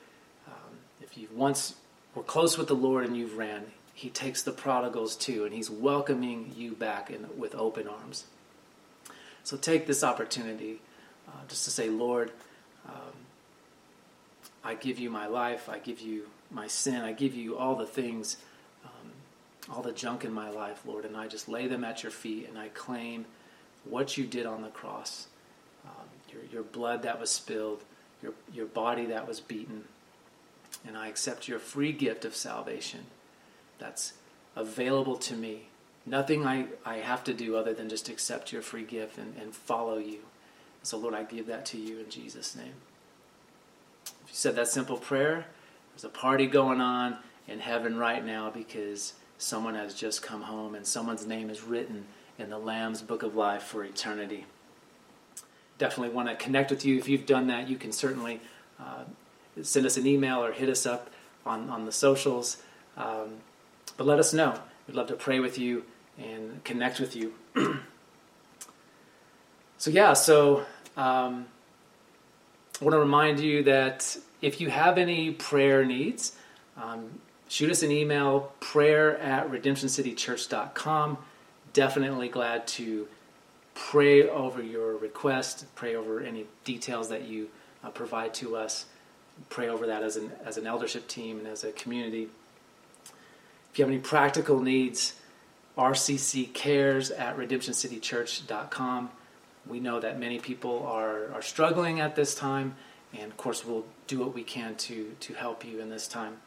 um, 0.46 0.78
if 1.00 1.16
you 1.16 1.28
once 1.34 1.74
were 2.14 2.22
close 2.22 2.58
with 2.58 2.68
the 2.68 2.74
Lord 2.74 3.06
and 3.06 3.16
you've 3.16 3.36
ran, 3.36 3.66
He 3.94 4.08
takes 4.08 4.42
the 4.42 4.52
prodigals 4.52 5.16
too, 5.16 5.44
and 5.44 5.54
He's 5.54 5.70
welcoming 5.70 6.52
you 6.56 6.72
back 6.72 7.10
in, 7.10 7.26
with 7.38 7.54
open 7.54 7.88
arms. 7.88 8.24
So 9.44 9.56
take 9.56 9.86
this 9.86 10.04
opportunity 10.04 10.80
uh, 11.28 11.32
just 11.48 11.64
to 11.64 11.70
say, 11.70 11.88
Lord, 11.88 12.30
um, 12.86 13.12
I 14.64 14.74
give 14.74 14.98
you 14.98 15.10
my 15.10 15.26
life, 15.26 15.68
I 15.68 15.78
give 15.78 16.00
you 16.00 16.28
my 16.50 16.66
sin, 16.66 17.02
I 17.02 17.12
give 17.12 17.34
you 17.34 17.56
all 17.56 17.74
the 17.74 17.86
things, 17.86 18.36
um, 18.84 19.10
all 19.72 19.82
the 19.82 19.92
junk 19.92 20.24
in 20.24 20.32
my 20.32 20.50
life, 20.50 20.82
Lord, 20.86 21.04
and 21.04 21.16
I 21.16 21.28
just 21.28 21.48
lay 21.48 21.66
them 21.66 21.84
at 21.84 22.02
your 22.02 22.12
feet 22.12 22.48
and 22.48 22.58
I 22.58 22.68
claim 22.68 23.24
what 23.84 24.18
you 24.18 24.26
did 24.26 24.46
on 24.46 24.62
the 24.62 24.68
cross 24.68 25.26
um, 25.84 26.06
your, 26.30 26.42
your 26.52 26.62
blood 26.62 27.02
that 27.02 27.20
was 27.20 27.30
spilled, 27.30 27.82
your, 28.22 28.32
your 28.52 28.66
body 28.66 29.06
that 29.06 29.26
was 29.26 29.40
beaten, 29.40 29.84
and 30.86 30.96
I 30.96 31.08
accept 31.08 31.48
your 31.48 31.58
free 31.58 31.92
gift 31.92 32.24
of 32.24 32.36
salvation 32.36 33.00
that's 33.80 34.12
available 34.54 35.16
to 35.16 35.34
me. 35.34 35.68
Nothing 36.06 36.46
I, 36.46 36.66
I 36.84 36.96
have 36.98 37.24
to 37.24 37.34
do 37.34 37.56
other 37.56 37.74
than 37.74 37.88
just 37.88 38.08
accept 38.08 38.52
your 38.52 38.62
free 38.62 38.84
gift 38.84 39.18
and, 39.18 39.34
and 39.40 39.54
follow 39.54 39.98
you. 39.98 40.20
So, 40.82 40.96
Lord, 40.98 41.14
I 41.14 41.24
give 41.24 41.46
that 41.46 41.66
to 41.66 41.78
you 41.78 41.98
in 41.98 42.08
Jesus' 42.08 42.56
name. 42.56 42.72
If 44.06 44.28
you 44.28 44.34
said 44.34 44.56
that 44.56 44.68
simple 44.68 44.96
prayer, 44.96 45.46
there's 45.92 46.04
a 46.04 46.08
party 46.08 46.46
going 46.46 46.80
on 46.80 47.18
in 47.46 47.58
heaven 47.58 47.96
right 47.96 48.24
now 48.24 48.50
because 48.50 49.14
someone 49.38 49.74
has 49.74 49.94
just 49.94 50.22
come 50.22 50.42
home 50.42 50.74
and 50.74 50.86
someone's 50.86 51.26
name 51.26 51.50
is 51.50 51.62
written 51.62 52.04
in 52.38 52.50
the 52.50 52.58
Lamb's 52.58 53.02
Book 53.02 53.22
of 53.22 53.36
Life 53.36 53.62
for 53.62 53.84
eternity. 53.84 54.46
Definitely 55.78 56.14
want 56.14 56.28
to 56.28 56.36
connect 56.36 56.70
with 56.70 56.84
you. 56.84 56.98
If 56.98 57.08
you've 57.08 57.26
done 57.26 57.46
that, 57.48 57.68
you 57.68 57.76
can 57.76 57.92
certainly 57.92 58.40
uh, 58.78 59.04
send 59.62 59.86
us 59.86 59.96
an 59.96 60.06
email 60.06 60.42
or 60.42 60.52
hit 60.52 60.68
us 60.68 60.86
up 60.86 61.10
on, 61.44 61.68
on 61.68 61.84
the 61.84 61.92
socials. 61.92 62.58
Um, 62.96 63.38
but 63.96 64.06
let 64.06 64.18
us 64.18 64.32
know. 64.32 64.58
We'd 64.86 64.96
love 64.96 65.08
to 65.08 65.14
pray 65.14 65.40
with 65.40 65.58
you 65.58 65.84
and 66.18 66.62
connect 66.64 67.00
with 67.00 67.16
you. 67.16 67.34
so, 69.78 69.90
yeah, 69.90 70.12
so. 70.14 70.64
Um, 70.96 71.46
I 72.80 72.84
want 72.84 72.94
to 72.94 72.98
remind 73.00 73.40
you 73.40 73.64
that 73.64 74.16
if 74.40 74.58
you 74.58 74.70
have 74.70 74.96
any 74.96 75.32
prayer 75.32 75.84
needs, 75.84 76.34
um, 76.78 77.20
shoot 77.46 77.70
us 77.70 77.82
an 77.82 77.90
email, 77.90 78.52
prayer 78.60 79.18
at 79.18 79.50
redemptioncitychurch.com. 79.50 81.18
Definitely 81.74 82.28
glad 82.28 82.66
to 82.68 83.06
pray 83.74 84.26
over 84.26 84.62
your 84.62 84.96
request, 84.96 85.66
pray 85.74 85.94
over 85.94 86.20
any 86.20 86.46
details 86.64 87.10
that 87.10 87.28
you 87.28 87.48
uh, 87.84 87.90
provide 87.90 88.32
to 88.34 88.56
us, 88.56 88.86
pray 89.50 89.68
over 89.68 89.86
that 89.86 90.02
as 90.02 90.16
an, 90.16 90.32
as 90.46 90.56
an 90.56 90.66
eldership 90.66 91.06
team 91.06 91.38
and 91.38 91.46
as 91.46 91.64
a 91.64 91.72
community. 91.72 92.28
If 93.72 93.78
you 93.78 93.84
have 93.84 93.92
any 93.92 94.00
practical 94.00 94.60
needs, 94.60 95.14
RCC 95.78 96.52
cares 96.52 97.10
at 97.10 97.36
redemptioncitychurch.com. 97.36 99.10
We 99.66 99.80
know 99.80 100.00
that 100.00 100.18
many 100.18 100.38
people 100.38 100.84
are, 100.86 101.32
are 101.32 101.42
struggling 101.42 102.00
at 102.00 102.16
this 102.16 102.34
time, 102.34 102.74
and 103.12 103.30
of 103.30 103.36
course, 103.36 103.64
we'll 103.64 103.84
do 104.06 104.18
what 104.18 104.34
we 104.34 104.42
can 104.42 104.74
to, 104.76 105.14
to 105.20 105.34
help 105.34 105.64
you 105.64 105.80
in 105.80 105.90
this 105.90 106.08
time. 106.08 106.38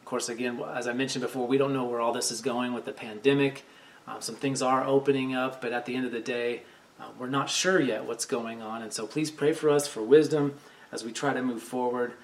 Of 0.00 0.04
course, 0.04 0.28
again, 0.30 0.60
as 0.74 0.88
I 0.88 0.94
mentioned 0.94 1.22
before, 1.22 1.46
we 1.46 1.58
don't 1.58 1.74
know 1.74 1.84
where 1.84 2.00
all 2.00 2.12
this 2.12 2.30
is 2.30 2.40
going 2.40 2.72
with 2.72 2.86
the 2.86 2.92
pandemic. 2.92 3.64
Um, 4.06 4.22
some 4.22 4.36
things 4.36 4.62
are 4.62 4.84
opening 4.84 5.34
up, 5.34 5.60
but 5.60 5.72
at 5.72 5.84
the 5.84 5.94
end 5.94 6.06
of 6.06 6.12
the 6.12 6.20
day, 6.20 6.62
uh, 6.98 7.08
we're 7.18 7.28
not 7.28 7.50
sure 7.50 7.78
yet 7.78 8.06
what's 8.06 8.24
going 8.24 8.62
on. 8.62 8.80
And 8.80 8.92
so 8.92 9.06
please 9.06 9.30
pray 9.30 9.52
for 9.52 9.68
us 9.68 9.86
for 9.86 10.02
wisdom 10.02 10.54
as 10.90 11.04
we 11.04 11.12
try 11.12 11.34
to 11.34 11.42
move 11.42 11.62
forward. 11.62 12.14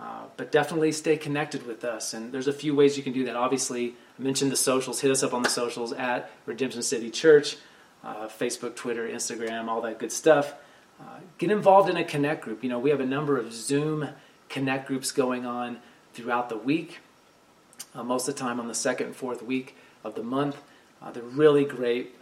Uh, 0.00 0.24
but 0.36 0.50
definitely 0.50 0.90
stay 0.90 1.16
connected 1.16 1.64
with 1.66 1.84
us. 1.84 2.12
And 2.12 2.32
there's 2.32 2.48
a 2.48 2.52
few 2.52 2.74
ways 2.74 2.96
you 2.96 3.02
can 3.02 3.12
do 3.12 3.24
that. 3.26 3.36
Obviously, 3.36 3.94
I 4.18 4.22
mentioned 4.22 4.50
the 4.50 4.56
socials. 4.56 5.00
Hit 5.00 5.10
us 5.10 5.22
up 5.22 5.32
on 5.32 5.42
the 5.42 5.48
socials 5.48 5.92
at 5.92 6.30
Redemption 6.46 6.82
City 6.82 7.10
Church 7.10 7.56
uh, 8.04 8.26
Facebook, 8.26 8.74
Twitter, 8.74 9.08
Instagram, 9.08 9.68
all 9.68 9.80
that 9.82 9.98
good 9.98 10.12
stuff. 10.12 10.54
Uh, 11.00 11.20
get 11.38 11.50
involved 11.50 11.88
in 11.88 11.96
a 11.96 12.04
connect 12.04 12.42
group. 12.42 12.62
You 12.62 12.70
know, 12.70 12.78
we 12.78 12.90
have 12.90 13.00
a 13.00 13.06
number 13.06 13.38
of 13.38 13.52
Zoom 13.52 14.08
connect 14.48 14.88
groups 14.88 15.12
going 15.12 15.46
on 15.46 15.78
throughout 16.14 16.48
the 16.48 16.56
week, 16.56 16.98
uh, 17.94 18.02
most 18.02 18.28
of 18.28 18.34
the 18.34 18.40
time 18.40 18.60
on 18.60 18.68
the 18.68 18.74
second 18.74 19.06
and 19.06 19.16
fourth 19.16 19.42
week 19.42 19.76
of 20.04 20.14
the 20.14 20.22
month. 20.22 20.60
Uh, 21.00 21.10
they're 21.10 21.22
really 21.22 21.64
great, 21.64 22.14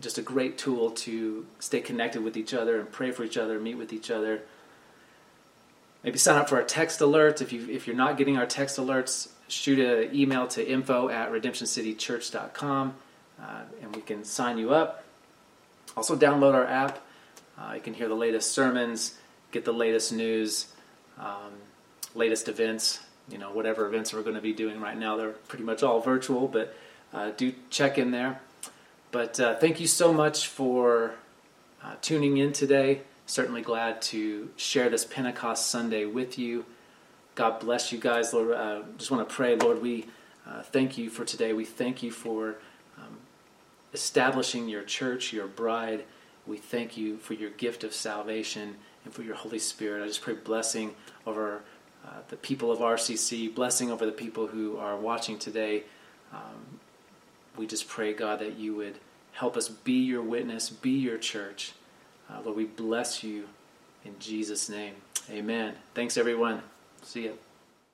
just 0.00 0.18
a 0.18 0.22
great 0.22 0.58
tool 0.58 0.90
to 0.90 1.46
stay 1.58 1.80
connected 1.80 2.22
with 2.22 2.36
each 2.36 2.52
other 2.52 2.78
and 2.78 2.90
pray 2.90 3.10
for 3.10 3.24
each 3.24 3.36
other, 3.36 3.58
meet 3.58 3.76
with 3.76 3.92
each 3.92 4.10
other. 4.10 4.42
Maybe 6.04 6.18
sign 6.18 6.36
up 6.36 6.48
for 6.48 6.56
our 6.56 6.64
text 6.64 7.00
alerts. 7.00 7.40
If, 7.40 7.52
you, 7.52 7.66
if 7.68 7.86
you're 7.86 7.96
not 7.96 8.16
getting 8.16 8.36
our 8.36 8.46
text 8.46 8.78
alerts, 8.78 9.28
shoot 9.48 9.78
an 9.78 10.14
email 10.14 10.46
to 10.48 10.66
info 10.66 11.08
at 11.08 11.32
redemptioncitychurch.com 11.32 12.94
uh, 13.40 13.60
and 13.82 13.96
we 13.96 14.02
can 14.02 14.24
sign 14.24 14.58
you 14.58 14.72
up. 14.72 15.04
Also, 15.96 16.16
download 16.16 16.54
our 16.54 16.66
app. 16.66 17.00
Uh, 17.58 17.72
you 17.74 17.80
can 17.80 17.94
hear 17.94 18.08
the 18.08 18.14
latest 18.14 18.52
sermons, 18.52 19.16
get 19.52 19.64
the 19.64 19.72
latest 19.72 20.12
news, 20.12 20.66
um, 21.18 21.52
latest 22.14 22.48
events. 22.48 23.00
You 23.30 23.38
know, 23.38 23.52
whatever 23.52 23.86
events 23.86 24.12
we're 24.12 24.22
going 24.22 24.34
to 24.34 24.42
be 24.42 24.52
doing 24.52 24.80
right 24.80 24.98
now, 24.98 25.16
they're 25.16 25.30
pretty 25.30 25.64
much 25.64 25.82
all 25.82 26.00
virtual, 26.00 26.46
but 26.46 26.74
uh, 27.12 27.30
do 27.36 27.54
check 27.70 27.96
in 27.96 28.10
there. 28.10 28.40
But 29.12 29.40
uh, 29.40 29.54
thank 29.56 29.80
you 29.80 29.86
so 29.86 30.12
much 30.12 30.48
for 30.48 31.14
uh, 31.82 31.94
tuning 32.02 32.36
in 32.36 32.52
today. 32.52 33.02
Certainly 33.26 33.62
glad 33.62 34.02
to 34.02 34.50
share 34.56 34.90
this 34.90 35.04
Pentecost 35.04 35.70
Sunday 35.70 36.04
with 36.04 36.38
you. 36.38 36.66
God 37.34 37.58
bless 37.58 37.90
you 37.90 37.98
guys. 37.98 38.34
Lord, 38.34 38.52
uh, 38.52 38.82
just 38.98 39.10
want 39.10 39.26
to 39.26 39.34
pray, 39.34 39.56
Lord, 39.56 39.80
we 39.80 40.06
uh, 40.46 40.62
thank 40.62 40.98
you 40.98 41.08
for 41.08 41.24
today. 41.24 41.52
We 41.52 41.64
thank 41.64 42.02
you 42.02 42.10
for 42.10 42.56
um, 42.98 43.18
establishing 43.94 44.68
your 44.68 44.82
church, 44.82 45.32
your 45.32 45.46
bride. 45.46 46.04
We 46.46 46.58
thank 46.58 46.96
you 46.98 47.16
for 47.16 47.32
your 47.32 47.50
gift 47.50 47.82
of 47.82 47.94
salvation 47.94 48.76
and 49.04 49.14
for 49.14 49.22
your 49.22 49.36
Holy 49.36 49.58
Spirit. 49.58 50.04
I 50.04 50.06
just 50.06 50.20
pray 50.20 50.34
blessing 50.34 50.94
over 51.26 51.62
uh, 52.04 52.18
the 52.28 52.36
people 52.36 52.70
of 52.70 52.80
RCC, 52.80 53.54
blessing 53.54 53.90
over 53.90 54.04
the 54.04 54.12
people 54.12 54.48
who 54.48 54.76
are 54.76 54.96
watching 54.96 55.38
today. 55.38 55.84
Um, 56.30 56.78
we 57.56 57.66
just 57.66 57.88
pray, 57.88 58.12
God, 58.12 58.40
that 58.40 58.58
you 58.58 58.74
would 58.76 58.98
help 59.32 59.56
us 59.56 59.70
be 59.70 60.04
your 60.04 60.22
witness, 60.22 60.68
be 60.68 60.90
your 60.90 61.16
church. 61.16 61.72
Uh, 62.30 62.40
Lord, 62.44 62.56
we 62.56 62.64
bless 62.64 63.22
you 63.22 63.48
in 64.04 64.18
Jesus' 64.18 64.68
name. 64.68 64.94
Amen. 65.30 65.74
Thanks, 65.94 66.16
everyone. 66.16 66.62
See 67.02 67.24
you. 67.24 67.38